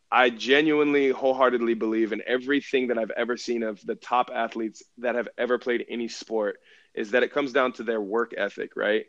[0.10, 5.16] I genuinely, wholeheartedly believe in everything that I've ever seen of the top athletes that
[5.16, 6.60] have ever played any sport
[6.94, 9.06] is that it comes down to their work ethic, right?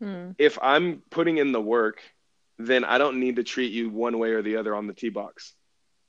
[0.00, 0.30] Hmm.
[0.38, 2.00] If I'm putting in the work,
[2.66, 5.08] then I don't need to treat you one way or the other on the tee
[5.08, 5.52] box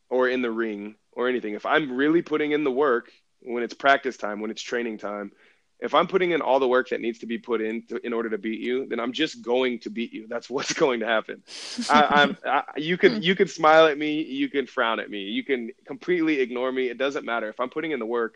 [0.09, 1.53] or in the ring or anything.
[1.53, 3.11] If I'm really putting in the work
[3.41, 5.31] when it's practice time, when it's training time,
[5.79, 8.13] if I'm putting in all the work that needs to be put in to, in
[8.13, 10.27] order to beat you, then I'm just going to beat you.
[10.27, 11.43] That's what's going to happen.
[11.89, 12.37] I, am
[12.77, 13.21] you can hmm.
[13.21, 16.89] you can smile at me, you can frown at me, you can completely ignore me.
[16.89, 18.35] It doesn't matter if I'm putting in the work.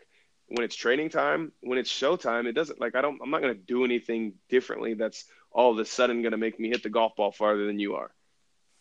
[0.50, 3.20] When it's training time, when it's show time, it doesn't like I don't.
[3.22, 4.94] I'm not going to do anything differently.
[4.94, 7.78] That's all of a sudden going to make me hit the golf ball farther than
[7.78, 8.10] you are.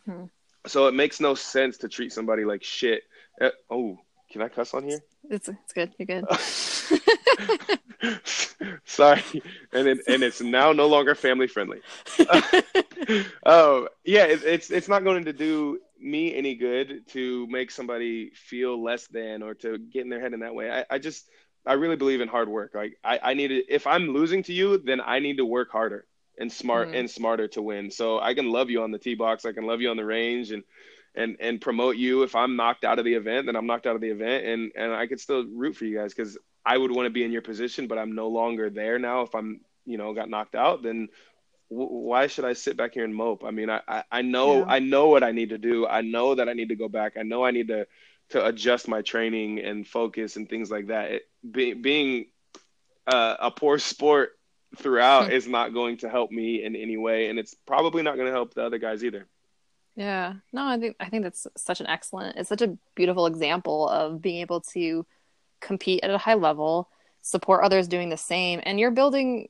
[0.06, 0.26] Hmm.
[0.66, 3.04] So it makes no sense to treat somebody like shit
[3.40, 4.00] uh, oh,
[4.32, 5.00] can I cuss on here?
[5.30, 5.94] It's it's good.
[5.98, 6.26] You're good.
[8.86, 9.24] Sorry,
[9.74, 11.82] and it, and it's now no longer family friendly.
[13.46, 18.30] oh yeah, it, it's it's not going to do me any good to make somebody
[18.32, 20.72] feel less than or to get in their head in that way.
[20.72, 21.30] I, I just
[21.66, 22.72] I really believe in hard work.
[22.74, 25.72] Like I, I need to if I'm losing to you, then I need to work
[25.72, 26.07] harder
[26.38, 27.00] and smart mm.
[27.00, 27.92] and smarter to win.
[27.92, 30.06] So I can love you on the tee box, I can love you on the
[30.06, 30.64] range and
[31.16, 32.24] and and promote you.
[32.24, 34.72] If I'm knocked out of the event, then I'm knocked out of the event, and
[34.76, 37.32] and I could still root for you guys because I would want to be in
[37.32, 39.22] your position, but I'm no longer there now.
[39.24, 41.10] If I'm you know got knocked out, then
[41.70, 43.44] w- why should I sit back here and mope?
[43.44, 44.66] I mean, I I, I know yeah.
[44.68, 45.88] I know what I need to do.
[45.88, 47.14] I know that I need to go back.
[47.18, 47.88] I know I need to
[48.30, 51.12] to adjust my training and focus and things like that.
[51.12, 52.26] It, be, being
[53.08, 54.37] uh, a poor sport
[54.76, 58.28] throughout is not going to help me in any way, and it's probably not going
[58.28, 59.28] to help the other guys either.
[59.96, 60.34] Yeah.
[60.54, 64.22] No, I think I think that's such an excellent it's such a beautiful example of
[64.22, 65.06] being able to
[65.60, 66.90] compete at a high level,
[67.24, 69.50] support others doing the same, and you're building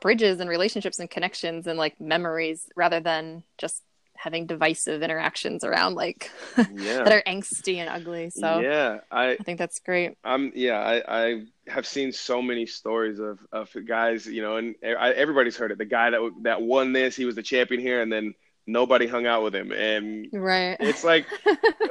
[0.00, 3.82] bridges and relationships and connections and like memories rather than just
[4.16, 7.02] having divisive interactions around like yeah.
[7.02, 8.30] that are angsty and ugly.
[8.30, 10.16] So yeah, I I think that's great.
[10.24, 14.74] I'm yeah, I I have seen so many stories of of guys, you know, and
[14.82, 15.78] I, everybody's heard it.
[15.78, 18.34] The guy that that won this, he was the champion here, and then
[18.66, 21.26] nobody hung out with him and right it's like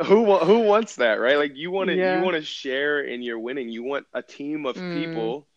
[0.05, 2.17] who who wants that right like you want to yeah.
[2.17, 4.95] you want to share in your winning you want a team of mm.
[4.95, 5.47] people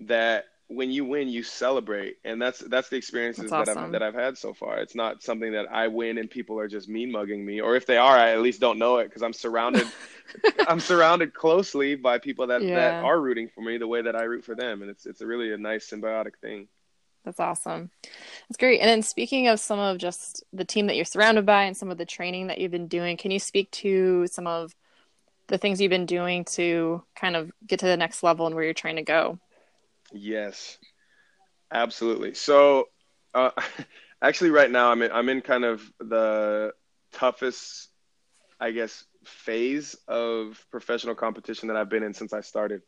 [0.00, 3.74] that when you win you celebrate and that's that's the experiences that's awesome.
[3.74, 6.60] that I've that I've had so far it's not something that I win and people
[6.60, 9.06] are just mean mugging me or if they are I at least don't know it
[9.06, 9.86] because I'm surrounded
[10.68, 12.76] I'm surrounded closely by people that yeah.
[12.76, 15.20] that are rooting for me the way that I root for them and it's it's
[15.20, 16.68] a really a nice symbiotic thing
[17.24, 17.90] that's awesome.
[18.48, 18.80] That's great.
[18.80, 21.90] And then speaking of some of just the team that you're surrounded by and some
[21.90, 24.74] of the training that you've been doing, can you speak to some of
[25.48, 28.64] the things you've been doing to kind of get to the next level and where
[28.64, 29.38] you're trying to go?
[30.12, 30.78] Yes.
[31.70, 32.34] Absolutely.
[32.34, 32.88] So
[33.34, 33.50] uh,
[34.22, 36.72] actually right now I'm in I'm in kind of the
[37.12, 37.88] toughest
[38.60, 42.82] I guess phase of professional competition that I've been in since I started.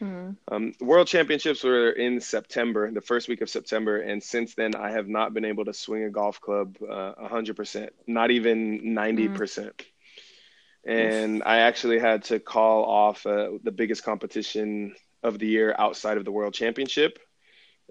[0.00, 0.54] Mm-hmm.
[0.54, 4.90] Um, World Championships were in September, the first week of September, and since then I
[4.92, 9.28] have not been able to swing a golf club uh, 100%, not even 90%.
[9.28, 10.90] Mm-hmm.
[10.90, 11.42] And Oof.
[11.44, 16.24] I actually had to call off uh, the biggest competition of the year outside of
[16.24, 17.18] the World Championship,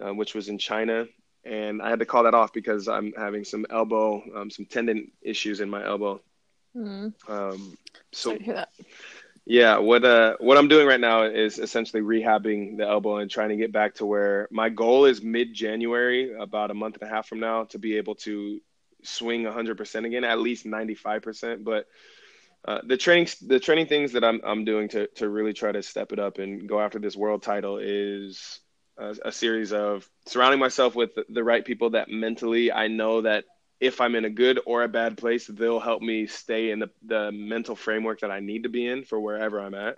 [0.03, 1.05] uh, which was in China.
[1.43, 5.11] And I had to call that off because I'm having some elbow, um, some tendon
[5.21, 6.21] issues in my elbow.
[6.75, 7.31] Mm-hmm.
[7.31, 7.77] Um,
[8.11, 8.37] so
[9.45, 13.49] yeah, what uh what I'm doing right now is essentially rehabbing the elbow and trying
[13.49, 17.13] to get back to where my goal is mid January, about a month and a
[17.13, 18.61] half from now, to be able to
[19.03, 21.63] swing 100% again, at least 95%.
[21.63, 21.87] But
[22.65, 25.81] uh, the training the training things that I'm I'm doing to to really try to
[25.81, 28.59] step it up and go after this world title is
[28.97, 33.21] a, a series of surrounding myself with the, the right people that mentally I know
[33.21, 33.45] that
[33.79, 36.89] if I'm in a good or a bad place, they'll help me stay in the,
[37.05, 39.97] the mental framework that I need to be in for wherever I'm at.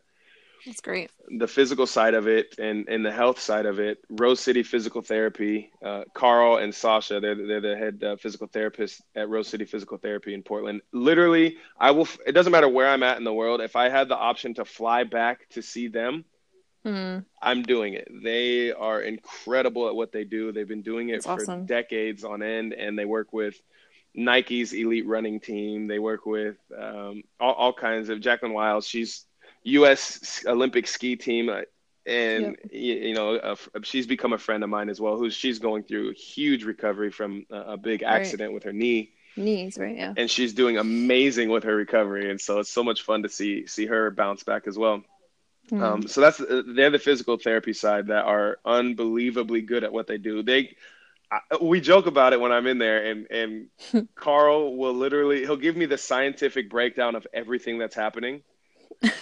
[0.66, 1.10] That's great.
[1.30, 5.02] The physical side of it and, and the health side of it, Rose City Physical
[5.02, 9.66] Therapy, uh, Carl and Sasha, they're, they're the head uh, physical therapists at Rose City
[9.66, 10.82] Physical Therapy in Portland.
[10.92, 13.62] Literally, I will, it doesn't matter where I'm at in the world.
[13.62, 16.26] If I had the option to fly back to see them,
[16.86, 17.26] mm.
[17.42, 18.08] I'm doing it.
[18.24, 20.52] They are incredible at what they do.
[20.52, 21.66] They've been doing it That's for awesome.
[21.66, 23.60] decades on end, and they work with
[24.14, 25.88] Nike's elite running team.
[25.88, 28.86] They work with um, all, all, kinds of Jacqueline Wiles.
[28.86, 29.26] She's
[29.64, 30.44] U.S.
[30.48, 31.62] Olympic ski team, uh,
[32.06, 32.56] and yep.
[32.72, 35.18] you, you, know uh, she's become a friend of mine as well.
[35.18, 38.54] Who's she's going through a huge recovery from a, a big accident right.
[38.54, 39.12] with her knee.
[39.38, 39.96] Knees, right?
[39.96, 40.14] Yeah.
[40.18, 43.68] And she's doing amazing with her recovery, and so it's so much fun to see
[43.68, 45.04] see her bounce back as well.
[45.72, 45.82] Mm.
[45.82, 46.38] Um, so that's
[46.76, 50.44] they're the physical therapy side that are unbelievably good at what they do.
[50.44, 50.76] They
[51.32, 55.56] I, we joke about it when I'm in there, and and Carl will literally he'll
[55.56, 58.42] give me the scientific breakdown of everything that's happening,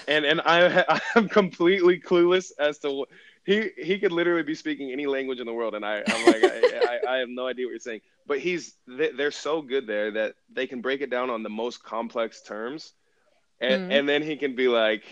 [0.08, 3.10] and and I I'm completely clueless as to what
[3.46, 6.44] he he could literally be speaking any language in the world, and I I'm like
[6.44, 10.12] I, I, I have no idea what you're saying, but he's they're so good there
[10.12, 12.94] that they can break it down on the most complex terms,
[13.60, 14.00] and mm.
[14.00, 15.04] and then he can be like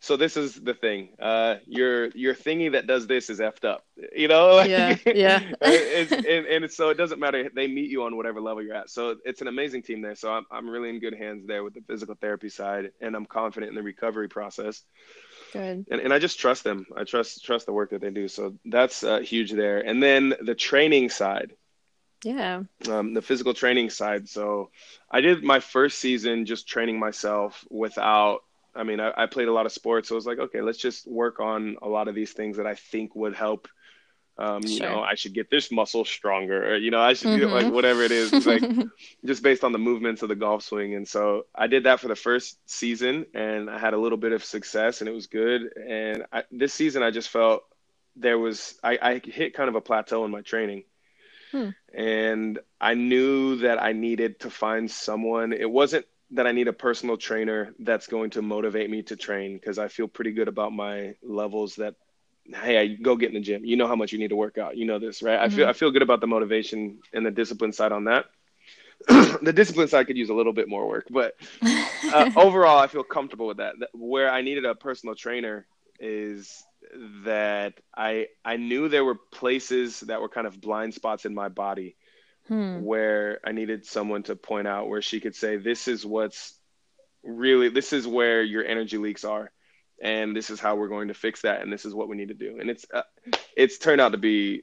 [0.00, 1.10] so this is the thing.
[1.18, 3.84] Uh, your your thingy that does this is effed up.
[4.14, 4.62] You know.
[4.68, 4.96] Yeah.
[5.06, 5.40] Yeah.
[5.62, 7.48] it's, and, and so it doesn't matter.
[7.54, 8.90] They meet you on whatever level you're at.
[8.90, 10.14] So it's an amazing team there.
[10.14, 13.26] So I'm I'm really in good hands there with the physical therapy side, and I'm
[13.26, 14.82] confident in the recovery process.
[15.52, 15.86] Good.
[15.90, 16.86] And and I just trust them.
[16.96, 18.28] I trust trust the work that they do.
[18.28, 19.80] So that's uh, huge there.
[19.80, 21.52] And then the training side.
[22.24, 22.64] Yeah.
[22.88, 24.28] Um, the physical training side.
[24.28, 24.70] So
[25.10, 28.42] I did my first season just training myself without
[28.74, 30.78] I mean, I, I, played a lot of sports, so I was like, okay, let's
[30.78, 33.68] just work on a lot of these things that I think would help.
[34.38, 37.52] Um, you know, I should get this muscle stronger, or you know, I should mm-hmm.
[37.52, 38.62] like whatever it is, like
[39.24, 40.94] just based on the movements of the golf swing.
[40.94, 44.30] And so I did that for the first season, and I had a little bit
[44.30, 45.62] of success, and it was good.
[45.76, 47.64] And I, this season, I just felt
[48.14, 50.84] there was I, I hit kind of a plateau in my training.
[51.50, 51.70] Hmm.
[51.92, 55.52] And I knew that I needed to find someone.
[55.52, 59.54] It wasn't that I need a personal trainer that's going to motivate me to train
[59.54, 61.94] because I feel pretty good about my levels that
[62.54, 63.64] hey, I go get in the gym.
[63.64, 64.76] You know how much you need to work out.
[64.76, 65.38] You know this, right?
[65.38, 65.52] Mm-hmm.
[65.52, 68.26] I feel I feel good about the motivation and the discipline side on that.
[69.42, 73.04] the discipline side could use a little bit more work, but uh, overall, I feel
[73.04, 73.74] comfortable with that.
[73.92, 75.66] Where I needed a personal trainer
[76.00, 76.64] is
[77.24, 81.48] that I I knew there were places that were kind of blind spots in my
[81.48, 81.96] body
[82.48, 82.82] hmm.
[82.82, 86.54] where I needed someone to point out where she could say, this is what's
[87.22, 89.50] really, this is where your energy leaks are.
[90.02, 91.62] And this is how we're going to fix that.
[91.62, 92.58] And this is what we need to do.
[92.60, 93.02] And it's, uh,
[93.56, 94.62] it's turned out to be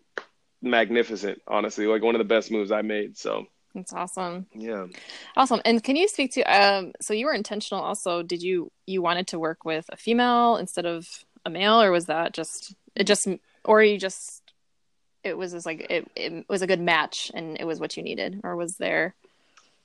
[0.62, 3.18] magnificent, honestly, like one of the best moves I made.
[3.18, 3.46] So
[3.76, 4.48] that's awesome.
[4.54, 4.88] Yeah.
[5.36, 5.62] Awesome.
[5.66, 9.28] And can you speak to um so you were intentional also did you you wanted
[9.28, 13.28] to work with a female instead of a male or was that just it just
[13.66, 14.42] or you just
[15.26, 18.04] it was just like it, it was a good match and it was what you
[18.04, 19.16] needed or was there.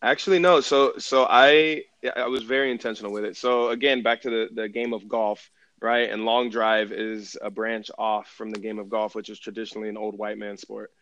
[0.02, 0.60] Actually no.
[0.60, 1.82] So so i
[2.16, 3.36] i was very intentional with it.
[3.36, 5.50] So again back to the the game of golf
[5.82, 6.10] right?
[6.10, 9.88] And long drive is a branch off from the game of golf which is traditionally
[9.88, 10.92] an old white man sport.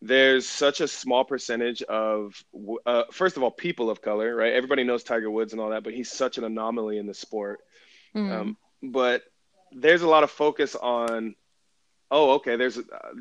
[0.00, 2.40] There's such a small percentage of
[2.86, 4.52] uh, first of all people of color right?
[4.52, 7.60] Everybody knows tiger woods and all that but he's such an anomaly in the sport.
[8.14, 8.32] Mm.
[8.32, 9.22] um, but
[9.72, 11.34] there's a lot of focus on
[12.10, 12.56] oh, okay.
[12.56, 12.78] There's,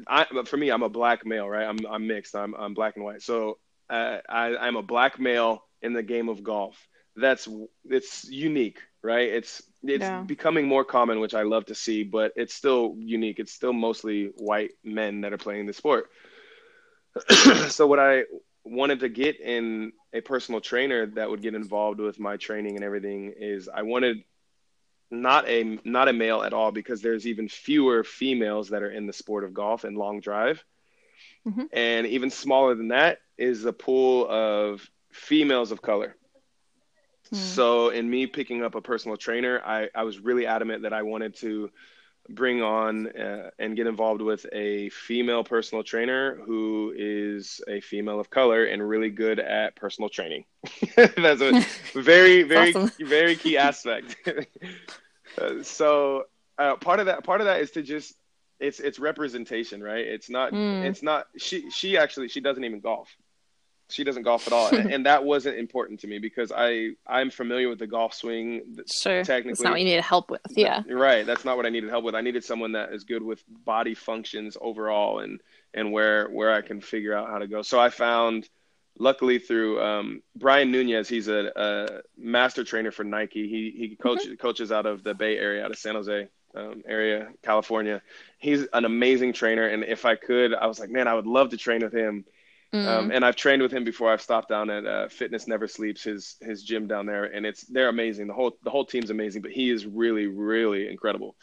[0.08, 1.66] I, for me, I'm a black male, right?
[1.66, 2.36] I'm, I'm mixed.
[2.36, 3.22] I'm, I'm black and white.
[3.22, 3.58] So
[3.90, 6.76] uh, I, I'm a black male in the game of golf.
[7.16, 7.48] That's,
[7.86, 9.30] it's unique, right?
[9.30, 10.22] It's, it's yeah.
[10.22, 13.40] becoming more common, which I love to see, but it's still unique.
[13.40, 16.10] It's still mostly white men that are playing the sport.
[17.70, 18.24] so what I
[18.64, 22.84] wanted to get in a personal trainer that would get involved with my training and
[22.84, 24.24] everything is I wanted
[25.10, 29.08] not a not a male at all because there's even fewer females that are in
[29.08, 30.64] the sport of golf and long drive.
[31.48, 31.64] Mm-hmm.
[31.72, 36.16] And even smaller than that is the pool of females of color.
[37.32, 37.38] Mm.
[37.38, 41.04] So in me picking up a personal trainer, I, I was really adamant that I
[41.04, 41.70] wanted to
[42.30, 48.20] bring on uh, and get involved with a female personal trainer who is a female
[48.20, 50.46] of color and really good at personal training.
[50.96, 52.92] That's a very, very, awesome.
[53.08, 54.16] very key aspect.
[55.42, 56.24] uh, so
[56.58, 58.14] uh, part of that, part of that is to just
[58.60, 60.06] it's it's representation, right?
[60.06, 60.84] It's not mm.
[60.84, 63.16] it's not she she actually she doesn't even golf
[63.90, 67.30] she doesn't golf at all, and, and, that wasn't important to me because I I'm
[67.30, 68.78] familiar with the golf swing.
[69.02, 70.42] Sure, technically, that's not what you needed help with.
[70.50, 71.26] Yeah, right.
[71.26, 72.16] That's not what I needed help with.
[72.16, 75.40] I needed someone that is good with body functions overall, and
[75.74, 77.62] and where where I can figure out how to go.
[77.62, 78.50] So I found,
[79.00, 83.48] luckily through um, Brian Nunez, he's a, a, master trainer for Nike.
[83.48, 84.36] He he coach, mm-hmm.
[84.36, 86.28] coaches out of the Bay Area, out of San Jose.
[86.56, 88.02] Um, area, California.
[88.40, 91.50] He's an amazing trainer, and if I could, I was like, man, I would love
[91.50, 92.26] to train with him
[92.74, 92.86] mm.
[92.86, 94.12] Um, and I've trained with him before.
[94.12, 97.64] I've stopped down at uh, Fitness Never Sleeps, his his gym down there, and it's
[97.64, 98.28] they're amazing.
[98.28, 101.36] The whole the whole team's amazing, but he is really really incredible.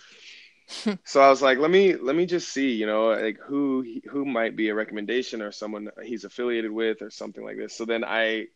[1.05, 4.25] so I was like, let me let me just see, you know, like who who
[4.25, 7.77] might be a recommendation or someone he's affiliated with or something like this.
[7.77, 8.47] So then I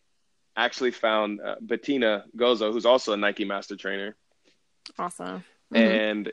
[0.56, 4.16] actually found uh, Bettina Gozo, who's also a Nike master trainer.
[4.98, 5.44] Awesome.
[5.72, 5.76] Mm-hmm.
[5.76, 6.32] And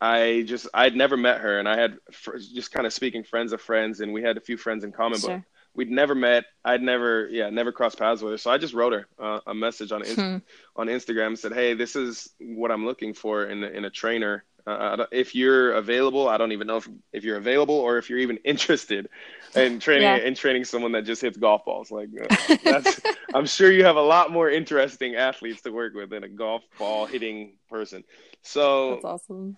[0.00, 3.52] I just I'd never met her, and I had fr- just kind of speaking friends
[3.52, 5.38] of friends, and we had a few friends in common, sure.
[5.38, 5.42] but
[5.76, 6.44] we'd never met.
[6.64, 8.38] I'd never, yeah, never crossed paths with her.
[8.38, 10.38] So I just wrote her uh, a message on hmm.
[10.74, 14.44] on Instagram and said, "Hey, this is what I'm looking for in in a trainer.
[14.66, 18.18] Uh, if you're available, I don't even know if, if you're available or if you're
[18.18, 19.08] even interested
[19.54, 20.16] in training yeah.
[20.16, 21.92] in training someone that just hits golf balls.
[21.92, 23.00] Like uh, that's,
[23.32, 26.64] I'm sure you have a lot more interesting athletes to work with than a golf
[26.78, 28.02] ball hitting person.
[28.42, 29.56] So that's awesome.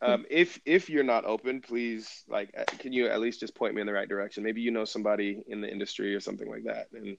[0.00, 3.74] Um, if if you're not open, please like uh, can you at least just point
[3.74, 4.44] me in the right direction?
[4.44, 7.16] Maybe you know somebody in the industry or something like that, and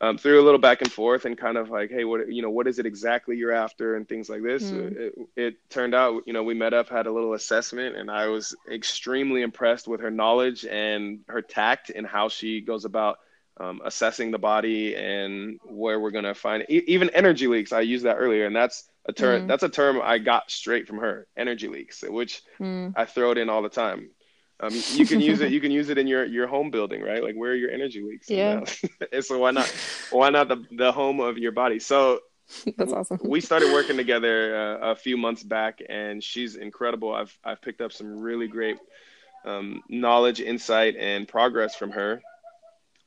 [0.00, 2.50] um, through a little back and forth and kind of like, hey, what you know,
[2.50, 4.64] what is it exactly you're after, and things like this.
[4.64, 4.96] Mm.
[4.96, 8.26] It, it, turned out, you know, we met up, had a little assessment, and I
[8.26, 13.18] was extremely impressed with her knowledge and her tact and how she goes about
[13.58, 16.84] um, assessing the body and where we're gonna find it.
[16.88, 17.72] even energy leaks.
[17.72, 19.42] I used that earlier, and that's a term.
[19.42, 19.48] Mm.
[19.48, 21.26] That's a term I got straight from her.
[21.36, 22.92] Energy leaks, which mm.
[22.96, 24.10] I throw it in all the time.
[24.60, 25.52] Um, you can use it.
[25.52, 27.22] You can use it in your your home building, right?
[27.22, 28.30] Like where are your energy leaks?
[28.30, 28.64] Yeah.
[29.20, 29.72] so why not?
[30.10, 31.78] Why not the the home of your body?
[31.78, 32.20] So
[32.76, 33.18] that's awesome.
[33.24, 37.14] we started working together uh, a few months back, and she's incredible.
[37.14, 38.78] I've I've picked up some really great
[39.44, 42.22] um, knowledge, insight, and progress from her.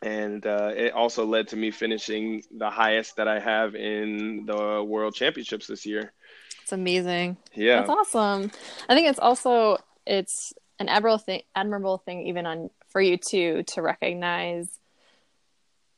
[0.02, 4.84] And uh, it also led to me finishing the highest that I have in the
[4.84, 6.14] World Championships this year.
[6.62, 7.38] It's amazing.
[7.56, 8.52] Yeah, that's awesome.
[8.88, 13.64] I think it's also it's an admirable thing, admirable thing even on for you too
[13.68, 14.68] to recognize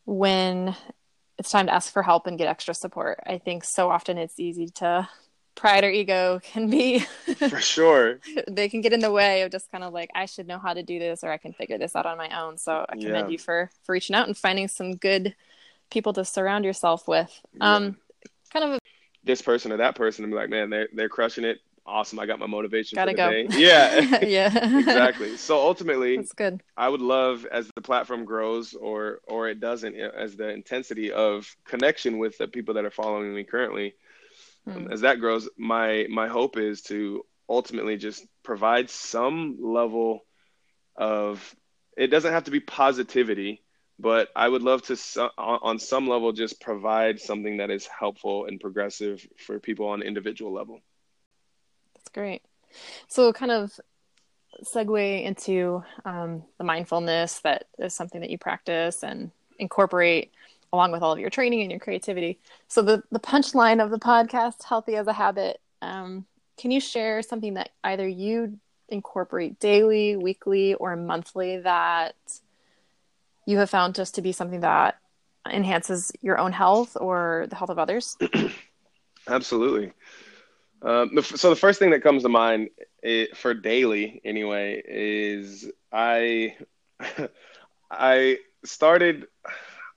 [0.05, 0.75] when
[1.37, 3.19] it's time to ask for help and get extra support.
[3.25, 5.07] I think so often it's easy to
[5.59, 6.99] pride or ego can be
[7.49, 10.47] for sure they can get in the way of just kind of like i should
[10.47, 12.85] know how to do this or i can figure this out on my own so
[12.87, 13.27] i commend yeah.
[13.27, 15.35] you for for reaching out and finding some good
[15.91, 17.75] people to surround yourself with yeah.
[17.75, 17.97] um
[18.53, 18.79] kind of a-
[19.25, 22.19] this person or that person and be like man they're, they're crushing it awesome.
[22.19, 23.49] I got my motivation Gotta for the go.
[23.49, 23.57] day.
[23.59, 24.19] Yeah.
[24.21, 24.79] yeah.
[24.79, 25.35] exactly.
[25.37, 26.61] So ultimately, that's good.
[26.77, 31.53] I would love as the platform grows or or it doesn't, as the intensity of
[31.65, 33.95] connection with the people that are following me currently,
[34.67, 40.25] um, as that grows, my my hope is to ultimately just provide some level
[40.95, 41.55] of.
[41.97, 43.61] It doesn't have to be positivity,
[43.99, 44.95] but I would love to,
[45.37, 50.53] on some level, just provide something that is helpful and progressive for people on individual
[50.53, 50.79] level.
[51.95, 52.41] That's great.
[53.09, 53.77] So, kind of
[54.63, 60.31] segue into um, the mindfulness that is something that you practice and incorporate
[60.71, 62.39] along with all of your training and your creativity.
[62.67, 66.25] So, the, the punchline of the podcast, Healthy as a Habit, um,
[66.57, 68.59] can you share something that either you
[68.89, 72.15] incorporate daily, weekly, or monthly that
[73.45, 74.99] you have found just to be something that
[75.49, 78.17] enhances your own health or the health of others?
[79.27, 79.91] Absolutely.
[80.81, 82.69] Um, the, so the first thing that comes to mind
[83.03, 86.55] it, for daily, anyway, is I
[87.91, 89.27] I started.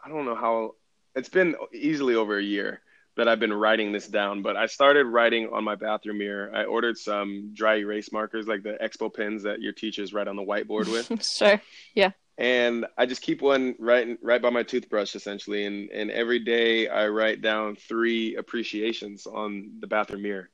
[0.02, 0.74] I don't know how.
[1.14, 2.80] It's been easily over a year
[3.16, 6.50] that I've been writing this down, but I started writing on my bathroom mirror.
[6.54, 10.36] I ordered some dry erase markers, like the expo pens that your teachers write on
[10.36, 11.22] the whiteboard with.
[11.36, 11.60] sure.
[11.94, 12.12] Yeah.
[12.38, 15.66] And I just keep one right right by my toothbrush, essentially.
[15.66, 20.48] And and every day I write down three appreciations on the bathroom mirror.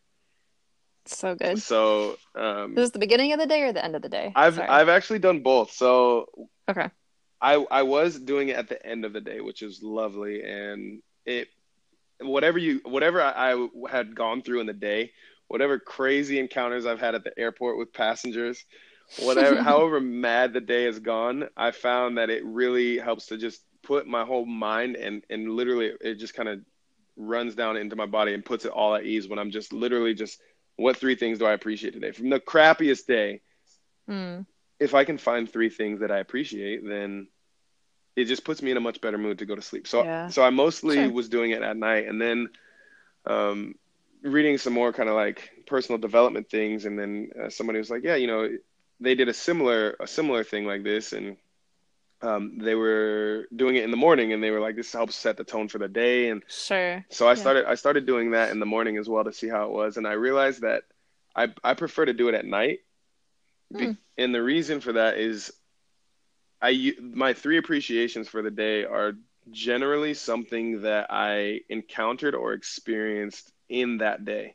[1.07, 1.63] So good.
[1.63, 4.33] So um, this is the beginning of the day or the end of the day?
[4.35, 4.69] I've Sorry.
[4.69, 5.71] I've actually done both.
[5.71, 6.27] So
[6.69, 6.91] okay.
[7.41, 11.03] I I was doing it at the end of the day, which is lovely, and
[11.25, 11.49] it
[12.21, 15.13] whatever you whatever I, I had gone through in the day,
[15.47, 18.65] whatever crazy encounters I've had at the airport with passengers,
[19.21, 23.63] whatever however mad the day has gone, I found that it really helps to just
[23.83, 26.61] put my whole mind and and literally it just kind of
[27.17, 30.15] runs down into my body and puts it all at ease when I'm just literally
[30.15, 30.41] just
[30.77, 32.13] what three things do I appreciate today?
[32.13, 33.41] From the crappiest day,
[34.09, 34.47] mm.
[34.81, 37.29] If I can find three things that I appreciate, then
[38.17, 39.87] it just puts me in a much better mood to go to sleep.
[39.87, 40.29] So, yeah.
[40.29, 41.13] so I mostly sure.
[41.13, 42.49] was doing it at night, and then
[43.27, 43.75] um,
[44.23, 48.03] reading some more kind of like personal development things, and then uh, somebody was like,
[48.03, 48.49] "Yeah, you know,
[49.01, 51.37] they did a similar a similar thing like this, and
[52.21, 55.37] um, they were doing it in the morning and they were like this helps set
[55.37, 58.59] the tone for the day and sure so i started i started doing that in
[58.59, 60.83] the morning as well to see how it was and i realized that
[61.37, 62.81] i i prefer to do it at night
[63.75, 63.97] mm.
[64.17, 65.53] and the reason for that is
[66.61, 69.13] i my three appreciations for the day are
[69.51, 74.55] generally something that i encountered or experienced in that day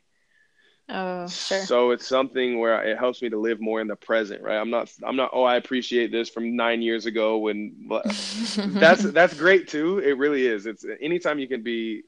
[0.88, 1.64] Oh, sure.
[1.64, 4.58] So it's something where it helps me to live more in the present, right?
[4.58, 5.30] I'm not, I'm not.
[5.32, 7.88] Oh, I appreciate this from nine years ago when.
[8.56, 9.98] that's that's great too.
[9.98, 10.66] It really is.
[10.66, 12.02] It's anytime you can be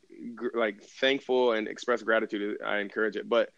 [0.52, 3.26] like thankful and express gratitude, I encourage it.
[3.26, 3.48] But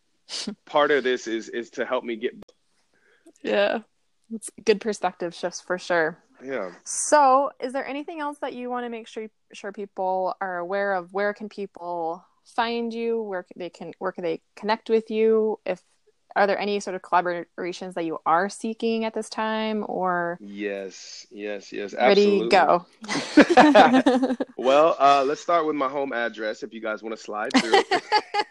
[0.66, 2.34] part of this is is to help me get.
[3.42, 3.80] Yeah,
[4.32, 6.18] it's good perspective shifts for sure.
[6.42, 6.70] Yeah.
[6.84, 10.94] So, is there anything else that you want to make sure sure people are aware
[10.94, 11.12] of?
[11.12, 13.22] Where can people find you?
[13.22, 15.58] Where they can where can they connect with you?
[15.64, 15.82] If
[16.36, 21.26] are there any sort of collaborations that you are seeking at this time or yes
[21.30, 22.42] yes yes absolutely.
[22.42, 22.86] ready go
[24.56, 27.72] well uh, let's start with my home address if you guys want to slide through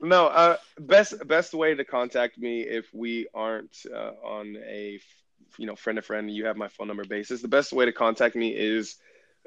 [0.00, 4.98] no uh, best best way to contact me if we aren't uh, on a
[5.58, 7.92] you know friend to friend you have my phone number basis the best way to
[7.92, 8.96] contact me is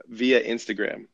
[0.08, 1.06] via instagram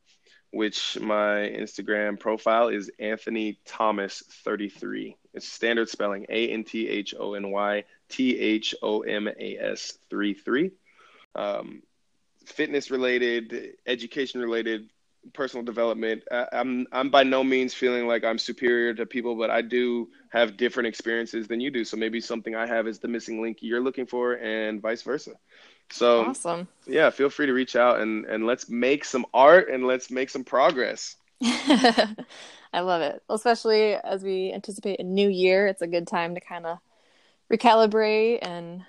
[0.55, 5.17] which my Instagram profile is Anthony Thomas 33.
[5.33, 9.57] It's standard spelling A N T H O N Y T H O M A
[9.57, 10.71] S 33.
[11.35, 11.83] Um,
[12.45, 14.89] fitness related, education related,
[15.33, 16.23] personal development.
[16.31, 20.09] I, I'm I'm by no means feeling like I'm superior to people, but I do
[20.29, 21.83] have different experiences than you do.
[21.83, 25.31] So maybe something I have is the missing link you're looking for, and vice versa.
[25.91, 26.67] So awesome.
[26.87, 30.29] Yeah, feel free to reach out and and let's make some art and let's make
[30.29, 31.15] some progress.
[31.41, 33.21] I love it.
[33.29, 36.79] Especially as we anticipate a new year, it's a good time to kind of
[37.51, 38.83] recalibrate and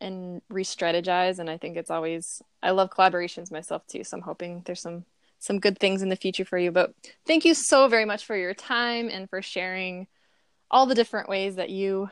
[0.00, 4.62] and re-strategize and I think it's always I love collaborations myself too, so I'm hoping
[4.64, 5.04] there's some
[5.38, 6.70] some good things in the future for you.
[6.70, 6.94] But
[7.26, 10.06] thank you so very much for your time and for sharing
[10.70, 12.10] all the different ways that you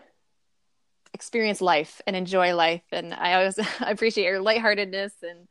[1.15, 2.83] experience life and enjoy life.
[2.91, 5.49] And I always appreciate your lightheartedness and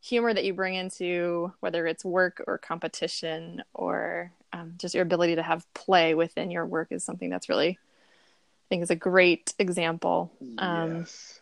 [0.00, 5.36] humor that you bring into whether it's work or competition or um, just your ability
[5.36, 9.54] to have play within your work is something that's really, I think, is a great
[9.58, 10.30] example.
[10.58, 11.33] Um, yes.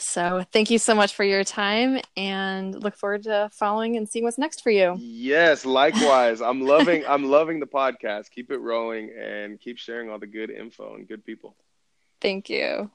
[0.00, 4.24] So thank you so much for your time and look forward to following and seeing
[4.24, 4.96] what's next for you.
[4.98, 6.40] Yes, likewise.
[6.40, 8.30] I'm loving I'm loving the podcast.
[8.30, 11.56] Keep it rolling and keep sharing all the good info and good people.
[12.20, 12.90] Thank you.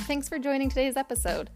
[0.00, 1.50] Thanks for joining today's episode.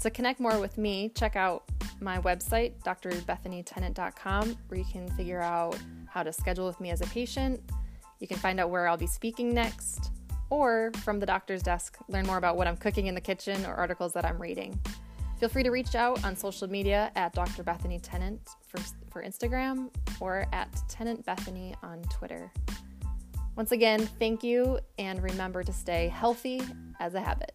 [0.00, 1.64] To connect more with me, check out
[2.00, 5.78] my website, drbethanytennant.com, where you can figure out
[6.16, 7.60] how to schedule with me as a patient.
[8.20, 10.12] You can find out where I'll be speaking next,
[10.48, 13.74] or from the doctor's desk, learn more about what I'm cooking in the kitchen or
[13.74, 14.80] articles that I'm reading.
[15.38, 17.62] Feel free to reach out on social media at Dr.
[17.62, 18.78] Bethany Tennant for,
[19.10, 22.50] for Instagram or at Tennant Bethany on Twitter.
[23.54, 26.62] Once again, thank you, and remember to stay healthy
[26.98, 27.52] as a habit.